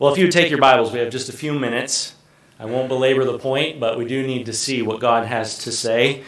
Well, 0.00 0.12
if 0.12 0.18
you 0.18 0.26
would 0.26 0.32
take 0.32 0.48
your 0.48 0.60
Bibles, 0.60 0.92
we 0.92 1.00
have 1.00 1.10
just 1.10 1.28
a 1.28 1.32
few 1.32 1.52
minutes. 1.52 2.14
I 2.60 2.66
won't 2.66 2.86
belabor 2.88 3.24
the 3.24 3.36
point, 3.36 3.80
but 3.80 3.98
we 3.98 4.04
do 4.04 4.24
need 4.24 4.46
to 4.46 4.52
see 4.52 4.80
what 4.80 5.00
God 5.00 5.26
has 5.26 5.58
to 5.64 5.72
say. 5.72 6.22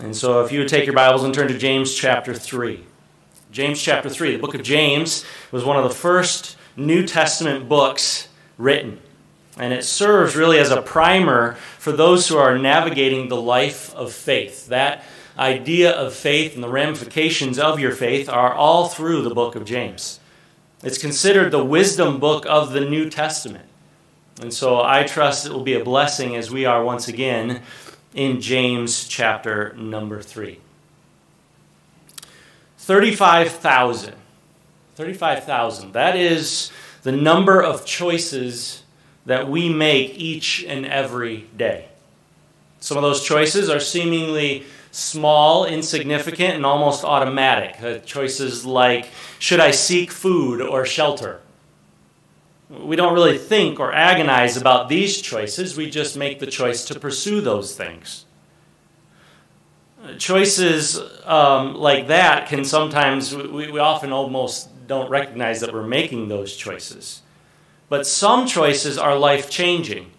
And 0.00 0.14
so 0.14 0.44
if 0.44 0.52
you 0.52 0.60
would 0.60 0.68
take 0.68 0.86
your 0.86 0.94
Bibles 0.94 1.24
and 1.24 1.34
turn 1.34 1.48
to 1.48 1.58
James 1.58 1.92
chapter 1.92 2.32
3. 2.32 2.84
James 3.50 3.82
chapter 3.82 4.08
3. 4.08 4.36
The 4.36 4.38
book 4.38 4.54
of 4.54 4.62
James 4.62 5.24
was 5.50 5.64
one 5.64 5.76
of 5.76 5.82
the 5.82 5.90
first 5.90 6.56
New 6.76 7.04
Testament 7.04 7.68
books 7.68 8.28
written. 8.58 9.00
And 9.58 9.72
it 9.72 9.82
serves 9.82 10.36
really 10.36 10.60
as 10.60 10.70
a 10.70 10.80
primer 10.80 11.54
for 11.80 11.90
those 11.90 12.28
who 12.28 12.38
are 12.38 12.56
navigating 12.56 13.28
the 13.28 13.42
life 13.42 13.92
of 13.96 14.12
faith. 14.12 14.68
That 14.68 15.02
idea 15.36 15.90
of 15.90 16.14
faith 16.14 16.54
and 16.54 16.62
the 16.62 16.68
ramifications 16.68 17.58
of 17.58 17.80
your 17.80 17.90
faith 17.90 18.28
are 18.28 18.54
all 18.54 18.86
through 18.86 19.22
the 19.22 19.34
book 19.34 19.56
of 19.56 19.64
James. 19.64 20.20
It's 20.82 20.98
considered 20.98 21.50
the 21.50 21.64
wisdom 21.64 22.20
book 22.20 22.44
of 22.46 22.72
the 22.72 22.80
New 22.80 23.08
Testament. 23.08 23.64
And 24.40 24.52
so 24.52 24.82
I 24.82 25.04
trust 25.04 25.46
it 25.46 25.52
will 25.52 25.62
be 25.62 25.74
a 25.74 25.84
blessing 25.84 26.36
as 26.36 26.50
we 26.50 26.66
are 26.66 26.84
once 26.84 27.08
again 27.08 27.62
in 28.14 28.40
James 28.40 29.08
chapter 29.08 29.74
number 29.74 30.20
3. 30.20 30.58
35,000. 32.78 34.14
35,000. 34.94 35.92
That 35.92 36.16
is 36.16 36.70
the 37.02 37.12
number 37.12 37.62
of 37.62 37.86
choices 37.86 38.82
that 39.24 39.48
we 39.48 39.68
make 39.68 40.18
each 40.18 40.64
and 40.64 40.86
every 40.86 41.46
day. 41.56 41.88
Some 42.80 42.96
of 42.96 43.02
those 43.02 43.24
choices 43.24 43.68
are 43.68 43.80
seemingly 43.80 44.64
small, 44.96 45.66
insignificant, 45.66 46.54
and 46.54 46.64
almost 46.64 47.04
automatic. 47.04 47.82
Uh, 47.82 47.98
choices 47.98 48.64
like 48.64 49.08
should 49.38 49.60
I 49.60 49.70
seek 49.70 50.10
food 50.10 50.60
or 50.62 50.86
shelter? 50.86 51.40
We 52.70 52.96
don't 52.96 53.14
really 53.14 53.38
think 53.38 53.78
or 53.78 53.92
agonize 53.92 54.56
about 54.56 54.88
these 54.88 55.20
choices, 55.20 55.76
we 55.76 55.90
just 55.90 56.16
make 56.16 56.40
the 56.40 56.46
choice 56.46 56.84
to 56.86 56.98
pursue 56.98 57.40
those 57.40 57.76
things. 57.76 58.24
Choices 60.18 60.98
um, 61.24 61.74
like 61.74 62.08
that 62.08 62.48
can 62.48 62.64
sometimes, 62.64 63.34
we, 63.34 63.70
we 63.70 63.78
often 63.78 64.12
almost 64.12 64.86
don't 64.86 65.10
recognize 65.10 65.60
that 65.60 65.72
we're 65.72 65.86
making 65.86 66.28
those 66.28 66.56
choices. 66.56 67.22
But 67.88 68.06
some 68.06 68.46
choices 68.46 68.98
are 68.98 69.16
life 69.16 69.50
changing. 69.50 70.10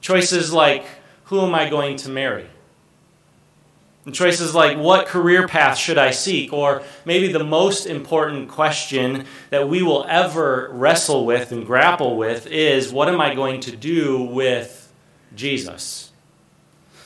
Choices 0.00 0.52
like, 0.52 0.84
who 1.24 1.40
am 1.40 1.54
I 1.54 1.68
going 1.70 1.96
to 1.98 2.08
marry? 2.08 2.46
And 4.06 4.14
choices 4.14 4.54
like, 4.54 4.78
what 4.78 5.06
career 5.06 5.46
path 5.46 5.76
should 5.76 5.98
I 5.98 6.10
seek? 6.10 6.52
Or 6.52 6.82
maybe 7.04 7.30
the 7.30 7.44
most 7.44 7.86
important 7.86 8.48
question 8.48 9.26
that 9.50 9.68
we 9.68 9.82
will 9.82 10.06
ever 10.08 10.70
wrestle 10.72 11.26
with 11.26 11.52
and 11.52 11.66
grapple 11.66 12.16
with 12.16 12.46
is, 12.46 12.92
what 12.92 13.08
am 13.08 13.20
I 13.20 13.34
going 13.34 13.60
to 13.62 13.76
do 13.76 14.22
with 14.22 14.90
Jesus? 15.34 16.12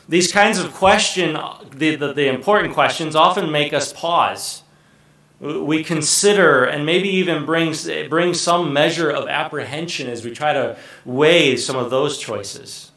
These 0.09 0.31
kinds 0.31 0.59
of 0.59 0.73
questions, 0.73 1.39
the, 1.71 1.97
the, 1.97 2.13
the 2.13 2.29
important 2.29 2.75
questions, 2.75 3.17
often 3.17 3.51
make 3.51 3.73
us 3.73 3.93
pause 3.93 4.63
we 5.41 5.85
consider 5.85 6.65
and 6.65 6.87
maybe 6.87 7.09
even 7.09 7.45
brings 7.45 7.89
bring 8.09 8.35
some 8.35 8.73
measure 8.73 9.11
of 9.11 9.29
apprehension 9.29 10.09
as 10.09 10.25
we 10.25 10.31
try 10.31 10.53
to 10.53 10.77
weigh 11.05 11.57
some 11.57 11.77
of 11.77 11.91
those 11.91 12.19
choices. 12.19 12.91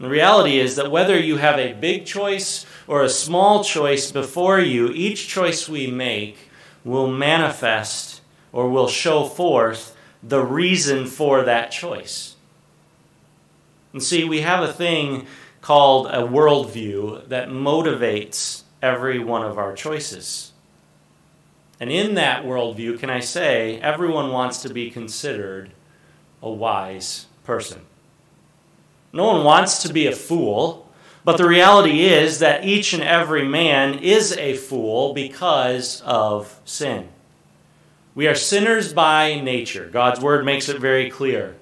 The 0.00 0.08
reality 0.08 0.58
is 0.58 0.76
that 0.76 0.90
whether 0.90 1.18
you 1.18 1.36
have 1.36 1.58
a 1.58 1.74
big 1.74 2.06
choice 2.06 2.64
or 2.86 3.02
a 3.02 3.08
small 3.10 3.62
choice 3.62 4.10
before 4.10 4.58
you, 4.58 4.88
each 4.88 5.28
choice 5.28 5.68
we 5.68 5.88
make 5.88 6.48
will 6.84 7.06
manifest 7.06 8.22
or 8.50 8.70
will 8.70 8.88
show 8.88 9.24
forth 9.24 9.94
the 10.22 10.42
reason 10.42 11.04
for 11.04 11.42
that 11.44 11.70
choice. 11.70 12.34
And 13.92 14.02
see, 14.02 14.24
we 14.24 14.40
have 14.40 14.62
a 14.62 14.72
thing 14.72 15.26
called 15.60 16.06
a 16.06 16.22
worldview 16.22 17.28
that 17.28 17.50
motivates 17.50 18.62
every 18.80 19.18
one 19.18 19.42
of 19.42 19.58
our 19.58 19.74
choices. 19.74 20.52
And 21.78 21.90
in 21.90 22.14
that 22.14 22.44
worldview, 22.44 22.98
can 22.98 23.10
I 23.10 23.20
say, 23.20 23.78
everyone 23.80 24.32
wants 24.32 24.62
to 24.62 24.72
be 24.72 24.90
considered 24.90 25.72
a 26.42 26.50
wise 26.50 27.26
person. 27.44 27.82
No 29.12 29.26
one 29.26 29.44
wants 29.44 29.82
to 29.82 29.92
be 29.92 30.06
a 30.06 30.12
fool, 30.12 30.88
but 31.24 31.36
the 31.36 31.48
reality 31.48 32.02
is 32.02 32.38
that 32.38 32.64
each 32.64 32.92
and 32.92 33.02
every 33.02 33.46
man 33.46 33.98
is 33.98 34.36
a 34.36 34.54
fool 34.54 35.12
because 35.12 36.00
of 36.02 36.60
sin. 36.64 37.08
We 38.14 38.26
are 38.26 38.34
sinners 38.34 38.92
by 38.92 39.40
nature. 39.40 39.88
God's 39.92 40.20
word 40.20 40.44
makes 40.44 40.68
it 40.68 40.78
very 40.78 41.10
clear. 41.10 41.56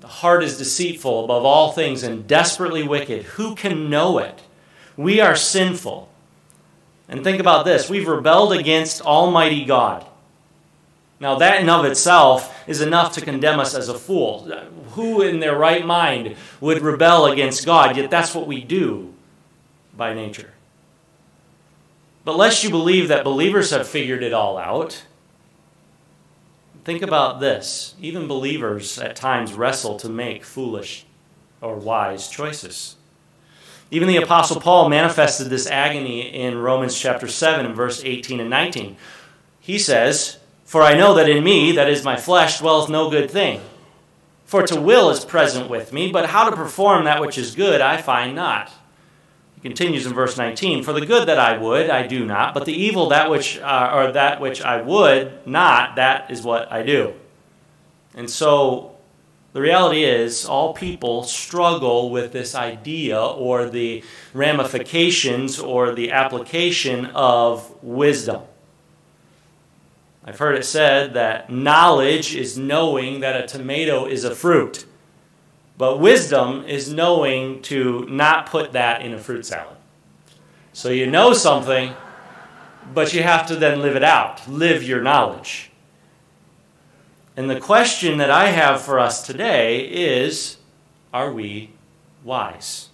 The 0.00 0.08
heart 0.08 0.42
is 0.42 0.58
deceitful 0.58 1.24
above 1.24 1.44
all 1.44 1.72
things 1.72 2.02
and 2.02 2.26
desperately 2.26 2.82
wicked. 2.82 3.22
Who 3.22 3.54
can 3.54 3.90
know 3.90 4.18
it? 4.18 4.42
We 4.96 5.20
are 5.20 5.36
sinful. 5.36 6.08
And 7.08 7.24
think 7.24 7.40
about 7.40 7.64
this 7.64 7.90
we've 7.90 8.08
rebelled 8.08 8.52
against 8.52 9.02
Almighty 9.02 9.64
God. 9.64 10.06
Now, 11.20 11.36
that 11.36 11.60
in 11.60 11.68
of 11.68 11.84
itself 11.84 12.66
is 12.66 12.80
enough 12.80 13.12
to 13.14 13.20
condemn 13.20 13.60
us 13.60 13.74
as 13.74 13.90
a 13.90 13.98
fool. 13.98 14.50
Who 14.92 15.20
in 15.20 15.38
their 15.38 15.56
right 15.56 15.84
mind 15.84 16.36
would 16.60 16.80
rebel 16.80 17.26
against 17.26 17.66
God? 17.66 17.96
Yet 17.96 18.10
that's 18.10 18.34
what 18.34 18.46
we 18.46 18.62
do 18.62 19.12
by 19.94 20.14
nature. 20.14 20.54
But 22.24 22.38
lest 22.38 22.64
you 22.64 22.70
believe 22.70 23.08
that 23.08 23.22
believers 23.22 23.70
have 23.70 23.86
figured 23.86 24.22
it 24.22 24.32
all 24.32 24.56
out, 24.56 25.04
think 26.84 27.02
about 27.02 27.40
this. 27.40 27.94
Even 28.00 28.26
believers 28.26 28.98
at 28.98 29.14
times 29.14 29.52
wrestle 29.52 29.98
to 29.98 30.08
make 30.08 30.42
foolish 30.42 31.04
or 31.60 31.76
wise 31.76 32.28
choices. 32.28 32.96
Even 33.90 34.08
the 34.08 34.16
Apostle 34.16 34.60
Paul 34.60 34.88
manifested 34.88 35.48
this 35.48 35.66
agony 35.66 36.20
in 36.20 36.58
Romans 36.58 36.98
chapter 36.98 37.28
7 37.28 37.66
and 37.66 37.74
verse 37.74 38.02
18 38.04 38.40
and 38.40 38.48
19. 38.48 38.96
He 39.58 39.78
says, 39.78 40.38
For 40.70 40.82
I 40.82 40.94
know 40.96 41.14
that 41.14 41.28
in 41.28 41.42
me, 41.42 41.72
that 41.72 41.90
is 41.90 42.04
my 42.04 42.16
flesh, 42.16 42.60
dwelleth 42.60 42.88
no 42.88 43.10
good 43.10 43.28
thing. 43.28 43.60
For 44.44 44.64
to 44.68 44.80
will 44.80 45.10
is 45.10 45.24
present 45.24 45.68
with 45.68 45.92
me, 45.92 46.12
but 46.12 46.26
how 46.26 46.48
to 46.48 46.54
perform 46.54 47.06
that 47.06 47.20
which 47.20 47.36
is 47.36 47.56
good 47.56 47.80
I 47.80 48.00
find 48.00 48.36
not. 48.36 48.70
He 49.56 49.62
continues 49.62 50.06
in 50.06 50.14
verse 50.14 50.36
19, 50.36 50.84
For 50.84 50.92
the 50.92 51.04
good 51.04 51.26
that 51.26 51.40
I 51.40 51.58
would, 51.58 51.90
I 51.90 52.06
do 52.06 52.24
not, 52.24 52.54
but 52.54 52.66
the 52.66 52.72
evil 52.72 53.08
that 53.08 53.28
which, 53.28 53.58
uh, 53.58 53.90
or 53.92 54.12
that 54.12 54.40
which 54.40 54.62
I 54.62 54.80
would 54.80 55.44
not, 55.44 55.96
that 55.96 56.30
is 56.30 56.42
what 56.42 56.70
I 56.70 56.84
do. 56.84 57.14
And 58.14 58.30
so 58.30 58.96
the 59.52 59.60
reality 59.60 60.04
is, 60.04 60.46
all 60.46 60.72
people 60.72 61.24
struggle 61.24 62.10
with 62.10 62.30
this 62.30 62.54
idea 62.54 63.20
or 63.20 63.68
the 63.68 64.04
ramifications 64.32 65.58
or 65.58 65.96
the 65.96 66.12
application 66.12 67.06
of 67.06 67.74
wisdom. 67.82 68.42
I've 70.30 70.38
heard 70.38 70.54
it 70.54 70.64
said 70.64 71.14
that 71.14 71.50
knowledge 71.50 72.36
is 72.36 72.56
knowing 72.56 73.18
that 73.18 73.34
a 73.34 73.48
tomato 73.48 74.06
is 74.06 74.22
a 74.22 74.32
fruit, 74.32 74.86
but 75.76 75.98
wisdom 75.98 76.64
is 76.68 76.92
knowing 76.92 77.60
to 77.62 78.06
not 78.08 78.48
put 78.48 78.70
that 78.70 79.02
in 79.02 79.12
a 79.12 79.18
fruit 79.18 79.44
salad. 79.44 79.76
So 80.72 80.90
you 80.90 81.08
know 81.08 81.32
something, 81.32 81.94
but 82.94 83.12
you 83.12 83.24
have 83.24 83.48
to 83.48 83.56
then 83.56 83.82
live 83.82 83.96
it 83.96 84.04
out, 84.04 84.46
live 84.48 84.84
your 84.84 85.02
knowledge. 85.02 85.72
And 87.36 87.50
the 87.50 87.58
question 87.58 88.18
that 88.18 88.30
I 88.30 88.50
have 88.50 88.80
for 88.80 89.00
us 89.00 89.26
today 89.26 89.80
is 89.80 90.58
Are 91.12 91.32
we 91.32 91.70
wise? 92.22 92.90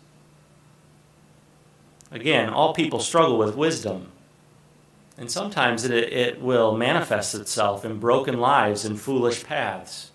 Again, 2.10 2.48
all 2.48 2.72
people 2.72 3.00
struggle 3.00 3.36
with 3.36 3.56
wisdom. 3.56 4.10
And 5.18 5.30
sometimes 5.30 5.84
it, 5.84 5.92
it 5.92 6.40
will 6.40 6.76
manifest 6.76 7.34
itself 7.34 7.84
in 7.84 7.98
broken 7.98 8.38
lives 8.38 8.84
and 8.84 9.00
foolish 9.00 9.44
paths. 9.44 10.10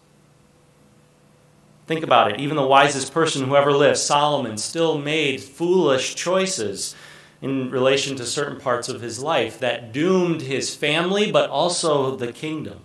Think 1.87 2.03
about 2.03 2.31
it. 2.31 2.39
Even 2.39 2.55
the 2.55 2.65
wisest 2.65 3.13
person 3.13 3.45
who 3.45 3.55
ever 3.55 3.73
lived, 3.73 3.97
Solomon, 3.97 4.57
still 4.57 4.97
made 4.97 5.41
foolish 5.41 6.15
choices 6.15 6.95
in 7.41 7.71
relation 7.71 8.15
to 8.15 8.25
certain 8.25 8.59
parts 8.59 8.87
of 8.87 9.01
his 9.01 9.21
life 9.21 9.59
that 9.59 9.91
doomed 9.91 10.43
his 10.43 10.75
family, 10.75 11.31
but 11.31 11.49
also 11.49 12.15
the 12.15 12.31
kingdom. 12.31 12.81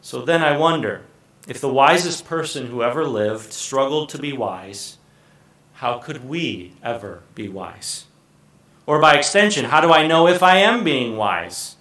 So 0.00 0.22
then 0.22 0.42
I 0.42 0.56
wonder 0.56 1.02
if 1.48 1.60
the 1.60 1.72
wisest 1.72 2.24
person 2.24 2.68
who 2.68 2.82
ever 2.82 3.04
lived 3.04 3.52
struggled 3.52 4.08
to 4.10 4.18
be 4.18 4.32
wise, 4.32 4.98
how 5.74 5.98
could 5.98 6.28
we 6.28 6.74
ever 6.82 7.22
be 7.34 7.48
wise? 7.48 8.04
Or 8.92 8.98
by 8.98 9.14
extension, 9.14 9.64
how 9.64 9.80
do 9.80 9.90
I 9.90 10.06
know 10.06 10.28
if 10.28 10.42
I 10.42 10.58
am 10.58 10.84
being 10.84 11.16
wise? 11.16 11.76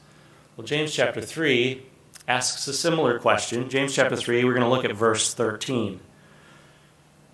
Well, 0.56 0.66
James 0.66 0.94
chapter 0.94 1.20
3 1.20 1.84
asks 2.26 2.66
a 2.70 2.74
similar 2.74 3.20
question. 3.20 3.70
James 3.70 3.94
chapter 3.94 4.16
3, 4.16 4.46
we're 4.46 4.54
going 4.54 4.64
to 4.64 4.70
look 4.70 4.86
at 4.86 4.96
verse 4.96 5.34
13. 5.34 6.00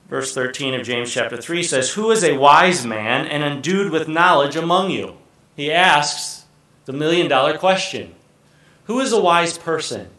Verse 0.09 0.33
13 0.33 0.73
of 0.73 0.83
James 0.83 1.13
chapter 1.13 1.37
3 1.37 1.61
says, 1.61 1.91
Who 1.91 2.09
is 2.09 2.23
a 2.23 2.39
wise 2.39 2.87
man 2.87 3.27
and 3.27 3.43
endued 3.43 3.91
with 3.91 4.07
knowledge 4.07 4.55
among 4.55 4.89
you? 4.89 5.17
He 5.55 5.71
asks 5.71 6.45
the 6.85 6.93
million 6.93 7.27
dollar 7.27 7.55
question 7.55 8.15
Who 8.85 8.99
is 8.99 9.13
a 9.13 9.21
wise 9.21 9.59
person? 9.59 10.09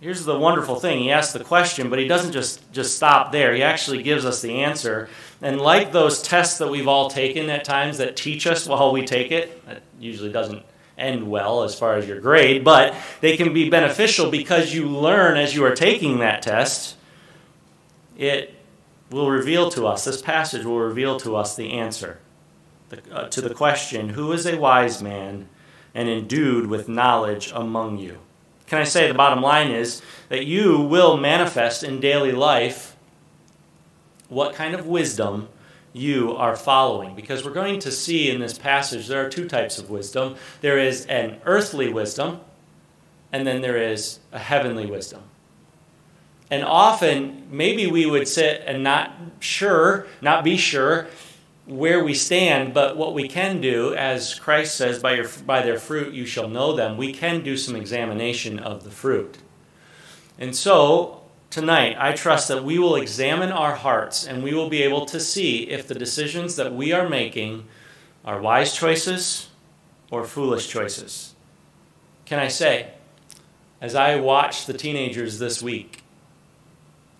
Here's 0.00 0.24
the 0.24 0.38
wonderful 0.38 0.76
thing. 0.76 1.00
He 1.00 1.10
asks 1.10 1.32
the 1.32 1.44
question, 1.44 1.90
but 1.90 1.98
he 1.98 2.06
doesn't 2.06 2.32
just, 2.32 2.70
just 2.72 2.96
stop 2.96 3.32
there. 3.32 3.54
He 3.54 3.62
actually 3.62 4.02
gives 4.02 4.24
us 4.24 4.42
the 4.42 4.62
answer. 4.62 5.08
And 5.42 5.60
like 5.60 5.92
those 5.92 6.22
tests 6.22 6.58
that 6.58 6.68
we've 6.68 6.88
all 6.88 7.10
taken 7.10 7.50
at 7.50 7.64
times 7.64 7.98
that 7.98 8.16
teach 8.16 8.46
us 8.46 8.66
while 8.66 8.92
we 8.92 9.04
take 9.04 9.32
it, 9.32 9.64
that 9.66 9.82
usually 9.98 10.32
doesn't 10.32 10.62
end 10.96 11.28
well 11.28 11.62
as 11.62 11.78
far 11.78 11.94
as 11.94 12.08
your 12.08 12.20
grade, 12.20 12.64
but 12.64 12.94
they 13.20 13.36
can 13.36 13.52
be 13.54 13.70
beneficial 13.70 14.30
because 14.30 14.74
you 14.74 14.88
learn 14.88 15.36
as 15.36 15.54
you 15.54 15.64
are 15.64 15.74
taking 15.74 16.18
that 16.18 16.42
test. 16.42 16.96
It 18.16 18.54
will 19.10 19.30
reveal 19.30 19.70
to 19.70 19.86
us, 19.86 20.04
this 20.04 20.20
passage 20.20 20.64
will 20.64 20.80
reveal 20.80 21.18
to 21.20 21.36
us 21.36 21.54
the 21.54 21.72
answer 21.72 22.18
uh, 23.12 23.28
to 23.28 23.40
the 23.40 23.54
question 23.54 24.10
Who 24.10 24.32
is 24.32 24.44
a 24.44 24.58
wise 24.58 25.02
man 25.02 25.48
and 25.94 26.08
endued 26.08 26.66
with 26.66 26.88
knowledge 26.88 27.52
among 27.54 27.98
you? 27.98 28.18
Can 28.68 28.78
I 28.78 28.84
say 28.84 29.08
the 29.08 29.14
bottom 29.14 29.42
line 29.42 29.70
is 29.70 30.02
that 30.28 30.44
you 30.44 30.78
will 30.80 31.16
manifest 31.16 31.82
in 31.82 32.00
daily 32.00 32.32
life 32.32 32.96
what 34.28 34.54
kind 34.54 34.74
of 34.74 34.86
wisdom 34.86 35.48
you 35.94 36.36
are 36.36 36.54
following. 36.54 37.14
Because 37.14 37.44
we're 37.44 37.52
going 37.52 37.80
to 37.80 37.90
see 37.90 38.30
in 38.30 38.40
this 38.40 38.58
passage 38.58 39.06
there 39.06 39.24
are 39.24 39.30
two 39.30 39.48
types 39.48 39.78
of 39.78 39.88
wisdom 39.88 40.36
there 40.60 40.78
is 40.78 41.06
an 41.06 41.40
earthly 41.44 41.92
wisdom, 41.92 42.40
and 43.32 43.46
then 43.46 43.62
there 43.62 43.78
is 43.78 44.20
a 44.32 44.38
heavenly 44.38 44.86
wisdom. 44.86 45.22
And 46.50 46.64
often, 46.64 47.46
maybe 47.50 47.86
we 47.86 48.06
would 48.06 48.26
sit 48.26 48.62
and 48.66 48.82
not 48.82 49.14
sure, 49.40 50.06
not 50.22 50.44
be 50.44 50.56
sure 50.56 51.08
where 51.68 52.02
we 52.02 52.14
stand, 52.14 52.72
but 52.72 52.96
what 52.96 53.12
we 53.12 53.28
can 53.28 53.60
do, 53.60 53.94
as 53.94 54.34
Christ 54.38 54.74
says, 54.74 55.00
by, 55.00 55.14
your, 55.14 55.28
by 55.44 55.60
their 55.60 55.78
fruit 55.78 56.14
you 56.14 56.24
shall 56.24 56.48
know 56.48 56.74
them, 56.74 56.96
we 56.96 57.12
can 57.12 57.42
do 57.42 57.58
some 57.58 57.76
examination 57.76 58.58
of 58.58 58.84
the 58.84 58.90
fruit. 58.90 59.36
And 60.38 60.56
so, 60.56 61.22
tonight, 61.50 61.94
I 61.98 62.12
trust 62.12 62.48
that 62.48 62.64
we 62.64 62.78
will 62.78 62.96
examine 62.96 63.52
our 63.52 63.74
hearts 63.74 64.26
and 64.26 64.42
we 64.42 64.54
will 64.54 64.70
be 64.70 64.82
able 64.82 65.04
to 65.06 65.20
see 65.20 65.68
if 65.68 65.86
the 65.86 65.94
decisions 65.94 66.56
that 66.56 66.74
we 66.74 66.92
are 66.92 67.08
making 67.08 67.66
are 68.24 68.40
wise 68.40 68.74
choices 68.74 69.48
or 70.10 70.24
foolish 70.24 70.68
choices. 70.68 71.34
Can 72.24 72.38
I 72.38 72.48
say, 72.48 72.92
as 73.80 73.94
I 73.94 74.16
watched 74.16 74.66
the 74.66 74.72
teenagers 74.72 75.38
this 75.38 75.62
week, 75.62 76.02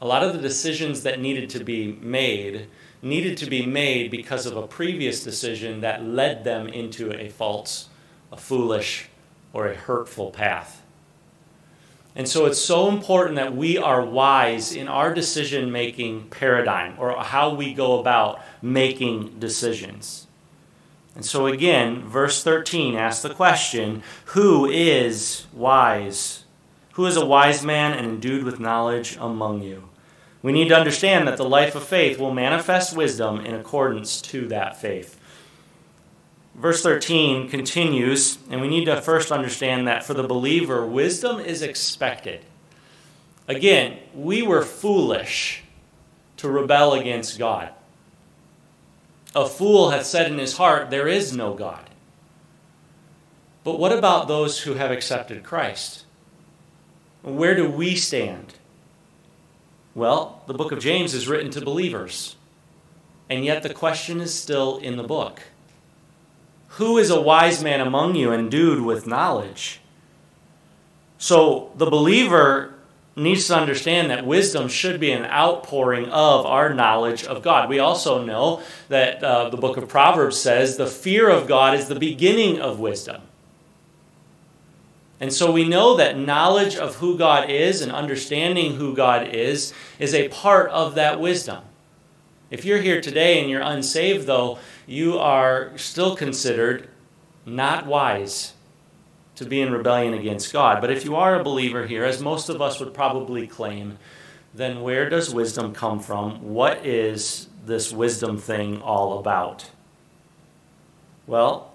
a 0.01 0.07
lot 0.07 0.23
of 0.23 0.33
the 0.33 0.41
decisions 0.41 1.03
that 1.03 1.21
needed 1.21 1.51
to 1.51 1.65
be 1.65 1.93
made 2.01 2.69
needed 3.03 3.37
to 3.39 3.47
be 3.47 3.65
made 3.65 4.11
because 4.11 4.47
of 4.47 4.57
a 4.57 4.67
previous 4.67 5.23
decision 5.23 5.81
that 5.81 6.05
led 6.05 6.45
them 6.45 6.67
into 6.69 7.13
a 7.13 7.29
false, 7.29 7.89
a 8.33 8.37
foolish, 8.37 9.09
or 9.53 9.69
a 9.69 9.75
hurtful 9.75 10.31
path. 10.31 10.83
And 12.17 12.29
so 12.29 12.47
it's 12.47 12.61
so 12.61 12.89
important 12.89 13.37
that 13.37 13.55
we 13.55 13.79
are 13.79 14.05
wise 14.05 14.75
in 14.75 14.89
our 14.89 15.15
decision 15.15 15.71
making 15.71 16.31
paradigm 16.31 16.97
or 16.99 17.17
how 17.23 17.55
we 17.55 17.73
go 17.73 18.01
about 18.01 18.41
making 18.61 19.39
decisions. 19.39 20.27
And 21.15 21.25
so 21.25 21.47
again, 21.47 22.03
verse 22.03 22.43
13 22.43 22.97
asks 22.97 23.23
the 23.23 23.35
question 23.35 24.03
Who 24.27 24.67
is 24.67 25.47
wise? 25.53 26.45
Who 26.99 27.07
is 27.07 27.17
a 27.17 27.25
wise 27.25 27.65
man 27.65 27.93
and 27.93 28.05
endued 28.05 28.43
with 28.43 28.59
knowledge 28.59 29.17
among 29.21 29.63
you? 29.63 29.89
We 30.43 30.51
need 30.51 30.71
to 30.71 30.77
understand 30.77 31.29
that 31.29 31.37
the 31.37 31.49
life 31.49 31.77
of 31.77 31.85
faith 31.85 32.19
will 32.19 32.35
manifest 32.35 32.97
wisdom 32.97 33.39
in 33.47 33.55
accordance 33.55 34.21
to 34.23 34.49
that 34.49 34.81
faith. 34.81 35.17
Verse 36.57 36.83
13 36.83 37.49
continues, 37.51 38.39
and 38.51 38.61
we 38.61 38.67
need 38.67 38.87
to 38.87 39.01
first 39.01 39.31
understand 39.31 39.87
that 39.87 40.03
for 40.03 40.13
the 40.13 40.25
believer, 40.25 40.85
wisdom 40.85 41.39
is 41.39 41.63
expected. 41.63 42.45
Again, 43.47 43.99
we 44.13 44.43
were 44.43 44.63
foolish 44.63 45.63
to 46.39 46.49
rebel 46.49 46.95
against 46.95 47.39
God. 47.39 47.69
A 49.37 49.47
fool 49.47 49.91
hath 49.91 50.05
said 50.05 50.33
in 50.33 50.39
his 50.39 50.57
heart, 50.57 50.91
There 50.91 51.07
is 51.07 51.33
no 51.33 51.55
God. 51.55 51.91
But 53.63 53.79
what 53.79 53.93
about 53.93 54.27
those 54.27 54.63
who 54.63 54.75
have 54.75 54.91
accepted 54.91 55.45
Christ? 55.45 56.05
Where 57.37 57.55
do 57.55 57.69
we 57.69 57.95
stand? 57.95 58.55
Well, 59.95 60.43
the 60.47 60.55
book 60.55 60.73
of 60.73 60.81
James 60.81 61.15
is 61.15 61.29
written 61.29 61.51
to 61.53 61.61
believers. 61.61 62.37
And 63.29 63.45
yet 63.45 63.63
the 63.63 63.75
question 63.75 64.21
is 64.21 64.33
still 64.33 64.79
in 64.79 64.97
the 64.97 65.03
book 65.03 65.43
Who 66.69 66.99
is 66.99 67.11
a 67.11 67.21
wise 67.21 67.63
man 67.63 67.81
among 67.81 68.15
you, 68.15 68.33
endued 68.33 68.83
with 68.83 69.07
knowledge? 69.07 69.81
So 71.19 71.73
the 71.77 71.91
believer 71.91 72.75
needs 73.17 73.49
to 73.49 73.57
understand 73.57 74.11
that 74.11 74.25
wisdom 74.25 74.69
should 74.69 75.01
be 75.01 75.11
an 75.11 75.25
outpouring 75.25 76.07
of 76.07 76.47
our 76.47 76.73
knowledge 76.73 77.25
of 77.25 77.43
God. 77.43 77.69
We 77.69 77.81
also 77.81 78.25
know 78.25 78.63
that 78.89 79.23
uh, 79.23 79.51
the 79.51 79.57
book 79.57 79.77
of 79.77 79.89
Proverbs 79.89 80.39
says 80.39 80.77
the 80.77 80.87
fear 80.87 81.29
of 81.29 81.49
God 81.49 81.75
is 81.75 81.89
the 81.89 81.99
beginning 81.99 82.61
of 82.61 82.79
wisdom. 82.79 83.23
And 85.21 85.33
so 85.33 85.51
we 85.51 85.69
know 85.69 85.97
that 85.97 86.17
knowledge 86.17 86.77
of 86.77 86.97
who 86.97 87.19
God 87.19 87.51
is 87.51 87.83
and 87.83 87.91
understanding 87.91 88.77
who 88.77 88.95
God 88.95 89.29
is 89.29 89.73
is 89.99 90.15
a 90.15 90.29
part 90.29 90.71
of 90.71 90.95
that 90.95 91.21
wisdom. 91.21 91.63
If 92.51 92.65
you're 92.65 92.81
here 92.81 93.01
today 93.01 93.41
and 93.41 93.51
you're 93.51 93.61
unsaved, 93.61 94.27
though, 94.27 94.59
you 94.87 95.19
are 95.19 95.77
still 95.77 96.17
considered 96.17 96.89
not 97.45 97.87
wise 97.87 98.55
to 99.37 99.45
be 99.45 99.61
in 99.61 99.73
rebellion 99.73 100.15
against 100.15 100.53
God. 100.53 100.81
But 100.81 100.91
if 100.91 101.05
you 101.05 101.17
are 101.17 101.39
a 101.39 101.45
believer 101.45 101.87
here, 101.87 102.05
as 102.05 102.23
most 102.23 102.49
of 102.49 102.63
us 102.63 102.81
would 102.81 102.95
probably 102.95 103.47
claim, 103.47 103.99
then 104.55 104.83
where 104.83 105.09
does 105.09 105.35
wisdom 105.35 105.75
come 105.75 106.01
from? 106.01 106.55
What 106.55 106.85
is 106.85 107.49
this 107.67 107.93
wisdom 107.93 108.39
thing 108.39 108.81
all 108.81 109.19
about? 109.19 109.71
Well, 111.27 111.68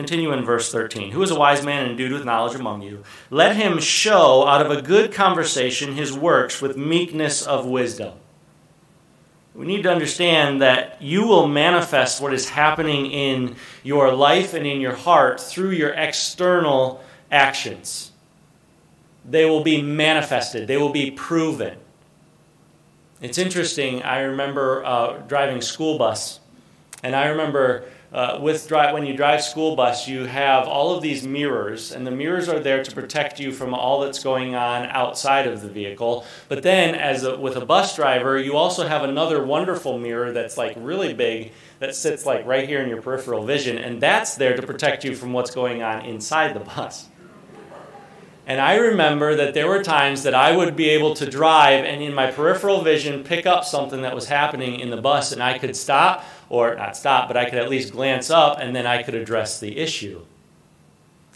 Continue 0.00 0.32
in 0.32 0.46
verse 0.46 0.72
13. 0.72 1.12
Who 1.12 1.22
is 1.22 1.30
a 1.30 1.38
wise 1.38 1.62
man 1.62 1.82
and 1.82 1.90
endued 1.90 2.12
with 2.12 2.24
knowledge 2.24 2.58
among 2.58 2.80
you? 2.80 3.04
Let 3.28 3.54
him 3.54 3.78
show 3.78 4.48
out 4.48 4.64
of 4.64 4.70
a 4.70 4.80
good 4.80 5.12
conversation 5.12 5.92
his 5.92 6.10
works 6.10 6.62
with 6.62 6.74
meekness 6.74 7.46
of 7.46 7.66
wisdom. 7.66 8.14
We 9.54 9.66
need 9.66 9.82
to 9.82 9.92
understand 9.92 10.62
that 10.62 11.02
you 11.02 11.26
will 11.26 11.46
manifest 11.46 12.22
what 12.22 12.32
is 12.32 12.48
happening 12.48 13.10
in 13.10 13.56
your 13.82 14.10
life 14.14 14.54
and 14.54 14.66
in 14.66 14.80
your 14.80 14.94
heart 14.94 15.38
through 15.38 15.72
your 15.72 15.90
external 15.90 17.04
actions. 17.30 18.10
They 19.28 19.44
will 19.44 19.62
be 19.62 19.82
manifested, 19.82 20.66
they 20.66 20.78
will 20.78 20.92
be 20.92 21.10
proven. 21.10 21.76
It's 23.20 23.36
interesting. 23.36 24.02
I 24.02 24.20
remember 24.20 24.82
uh, 24.82 25.18
driving 25.28 25.60
school 25.60 25.98
bus, 25.98 26.40
and 27.02 27.14
I 27.14 27.26
remember 27.26 27.84
uh, 28.12 28.38
with 28.40 28.70
when 28.70 29.06
you 29.06 29.16
drive 29.16 29.42
school 29.42 29.76
bus, 29.76 30.08
you 30.08 30.24
have 30.24 30.66
all 30.66 30.94
of 30.94 31.02
these 31.02 31.26
mirrors, 31.26 31.92
and 31.92 32.06
the 32.06 32.10
mirrors 32.10 32.48
are 32.48 32.58
there 32.58 32.82
to 32.82 32.92
protect 32.92 33.38
you 33.38 33.52
from 33.52 33.72
all 33.72 34.00
that's 34.00 34.22
going 34.22 34.54
on 34.54 34.86
outside 34.86 35.46
of 35.46 35.60
the 35.60 35.68
vehicle. 35.68 36.24
But 36.48 36.62
then, 36.62 36.94
as 36.94 37.22
a, 37.22 37.36
with 37.36 37.56
a 37.56 37.64
bus 37.64 37.94
driver, 37.94 38.38
you 38.38 38.56
also 38.56 38.88
have 38.88 39.04
another 39.04 39.44
wonderful 39.44 39.98
mirror 39.98 40.32
that's 40.32 40.56
like 40.56 40.74
really 40.78 41.14
big 41.14 41.52
that 41.78 41.94
sits 41.94 42.26
like 42.26 42.44
right 42.46 42.68
here 42.68 42.80
in 42.82 42.88
your 42.88 43.00
peripheral 43.00 43.44
vision, 43.44 43.78
and 43.78 44.00
that's 44.00 44.34
there 44.34 44.56
to 44.56 44.62
protect 44.62 45.04
you 45.04 45.14
from 45.14 45.32
what's 45.32 45.52
going 45.52 45.82
on 45.82 46.04
inside 46.04 46.54
the 46.54 46.60
bus. 46.60 47.09
And 48.50 48.60
I 48.60 48.74
remember 48.74 49.36
that 49.36 49.54
there 49.54 49.68
were 49.68 49.80
times 49.80 50.24
that 50.24 50.34
I 50.34 50.56
would 50.56 50.74
be 50.74 50.88
able 50.88 51.14
to 51.14 51.30
drive 51.30 51.84
and 51.84 52.02
in 52.02 52.12
my 52.12 52.32
peripheral 52.32 52.82
vision 52.82 53.22
pick 53.22 53.46
up 53.46 53.64
something 53.64 54.02
that 54.02 54.12
was 54.12 54.26
happening 54.26 54.80
in 54.80 54.90
the 54.90 55.00
bus, 55.00 55.30
and 55.30 55.40
I 55.40 55.56
could 55.56 55.76
stop 55.76 56.24
or 56.48 56.74
not 56.74 56.96
stop, 56.96 57.28
but 57.28 57.36
I 57.36 57.44
could 57.48 57.60
at 57.60 57.70
least 57.70 57.92
glance 57.92 58.28
up 58.28 58.58
and 58.58 58.74
then 58.74 58.88
I 58.88 59.04
could 59.04 59.14
address 59.14 59.60
the 59.60 59.78
issue. 59.78 60.22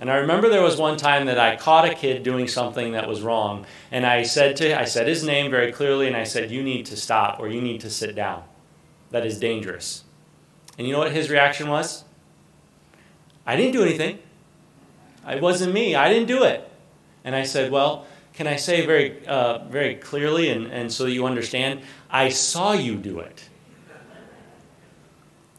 And 0.00 0.10
I 0.10 0.16
remember 0.16 0.48
there 0.48 0.60
was 0.60 0.76
one 0.76 0.96
time 0.96 1.26
that 1.26 1.38
I 1.38 1.54
caught 1.54 1.84
a 1.84 1.94
kid 1.94 2.24
doing 2.24 2.48
something 2.48 2.90
that 2.94 3.06
was 3.06 3.22
wrong, 3.22 3.64
and 3.92 4.04
I 4.04 4.24
said 4.24 4.56
to 4.56 4.76
I 4.76 4.84
said 4.84 5.06
his 5.06 5.22
name 5.22 5.52
very 5.52 5.70
clearly, 5.70 6.08
and 6.08 6.16
I 6.16 6.24
said, 6.24 6.50
"You 6.50 6.64
need 6.64 6.84
to 6.86 6.96
stop, 6.96 7.38
or 7.38 7.46
you 7.46 7.60
need 7.60 7.80
to 7.82 7.90
sit 7.90 8.16
down. 8.16 8.42
That 9.12 9.24
is 9.24 9.38
dangerous." 9.38 10.02
And 10.76 10.84
you 10.84 10.92
know 10.92 10.98
what 10.98 11.12
his 11.12 11.30
reaction 11.30 11.68
was? 11.68 12.02
I 13.46 13.54
didn't 13.54 13.70
do 13.70 13.84
anything. 13.84 14.18
It 15.28 15.40
wasn't 15.40 15.72
me. 15.72 15.94
I 15.94 16.08
didn't 16.08 16.26
do 16.26 16.42
it. 16.42 16.68
And 17.24 17.34
I 17.34 17.44
said, 17.44 17.72
"Well, 17.72 18.06
can 18.34 18.46
I 18.46 18.56
say 18.56 18.84
very, 18.84 19.26
uh, 19.26 19.64
very 19.64 19.94
clearly, 19.96 20.50
and, 20.50 20.66
and 20.66 20.92
so 20.92 21.06
you 21.06 21.26
understand? 21.26 21.80
I 22.10 22.28
saw 22.28 22.72
you 22.72 22.96
do 22.96 23.18
it." 23.18 23.48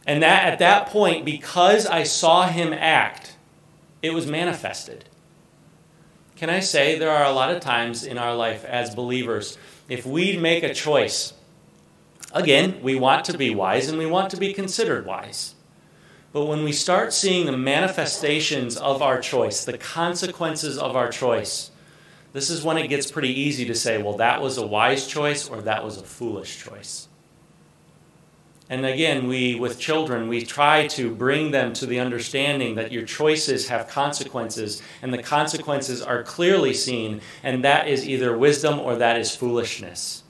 And 0.08 0.22
that 0.22 0.46
at 0.46 0.60
that 0.60 0.88
point, 0.88 1.26
because 1.26 1.88
I 1.88 2.04
saw 2.04 2.48
him 2.48 2.72
act, 2.74 3.36
it 4.02 4.14
was 4.14 4.28
manifested. 4.28 5.06
Can 6.36 6.50
I 6.50 6.60
say 6.60 7.00
there 7.00 7.12
are 7.12 7.26
a 7.26 7.32
lot 7.32 7.52
of 7.52 7.62
times 7.62 8.04
in 8.04 8.18
our 8.18 8.36
life 8.36 8.66
as 8.66 8.94
believers, 8.94 9.58
if 9.88 10.06
we 10.06 10.38
make 10.38 10.64
a 10.64 10.74
choice, 10.74 11.34
again, 12.34 12.82
we 12.82 12.96
want 12.96 13.26
to 13.26 13.38
be 13.38 13.56
wise 13.56 13.88
and 13.88 13.98
we 13.98 14.06
want 14.06 14.30
to 14.32 14.38
be 14.38 14.54
considered 14.54 15.06
wise. 15.06 15.56
But 16.36 16.48
when 16.48 16.66
we 16.66 16.74
start 16.74 17.14
seeing 17.14 17.46
the 17.46 17.56
manifestations 17.56 18.76
of 18.76 19.02
our 19.02 19.22
choice, 19.22 19.64
the 19.64 19.78
consequences 19.78 20.78
of 20.78 20.94
our 20.94 21.10
choice, 21.10 21.72
this 22.34 22.50
is 22.50 22.62
when 22.62 22.78
it 22.78 22.90
gets 22.90 23.10
pretty 23.10 23.30
easy 23.30 23.64
to 23.64 23.74
say, 23.74 24.04
well, 24.04 24.18
that 24.18 24.42
was 24.42 24.58
a 24.58 24.68
wise 24.68 25.08
choice 25.08 25.48
or 25.48 25.62
that 25.62 25.86
was 25.86 25.96
a 25.96 26.04
foolish 26.04 26.62
choice. 26.62 27.08
And 28.70 28.86
again, 28.86 29.30
we, 29.30 29.56
with 29.56 29.80
children, 29.80 30.28
we 30.28 30.44
try 30.44 30.88
to 30.88 31.10
bring 31.16 31.52
them 31.52 31.72
to 31.72 31.86
the 31.86 32.02
understanding 32.02 32.76
that 32.76 32.92
your 32.92 33.06
choices 33.06 33.70
have 33.70 33.88
consequences, 33.88 34.82
and 35.02 35.14
the 35.14 35.24
consequences 35.24 36.02
are 36.02 36.22
clearly 36.22 36.74
seen, 36.74 37.22
and 37.44 37.64
that 37.64 37.88
is 37.88 38.06
either 38.06 38.38
wisdom 38.38 38.78
or 38.78 38.98
that 38.98 39.18
is 39.18 39.34
foolishness. 39.34 40.25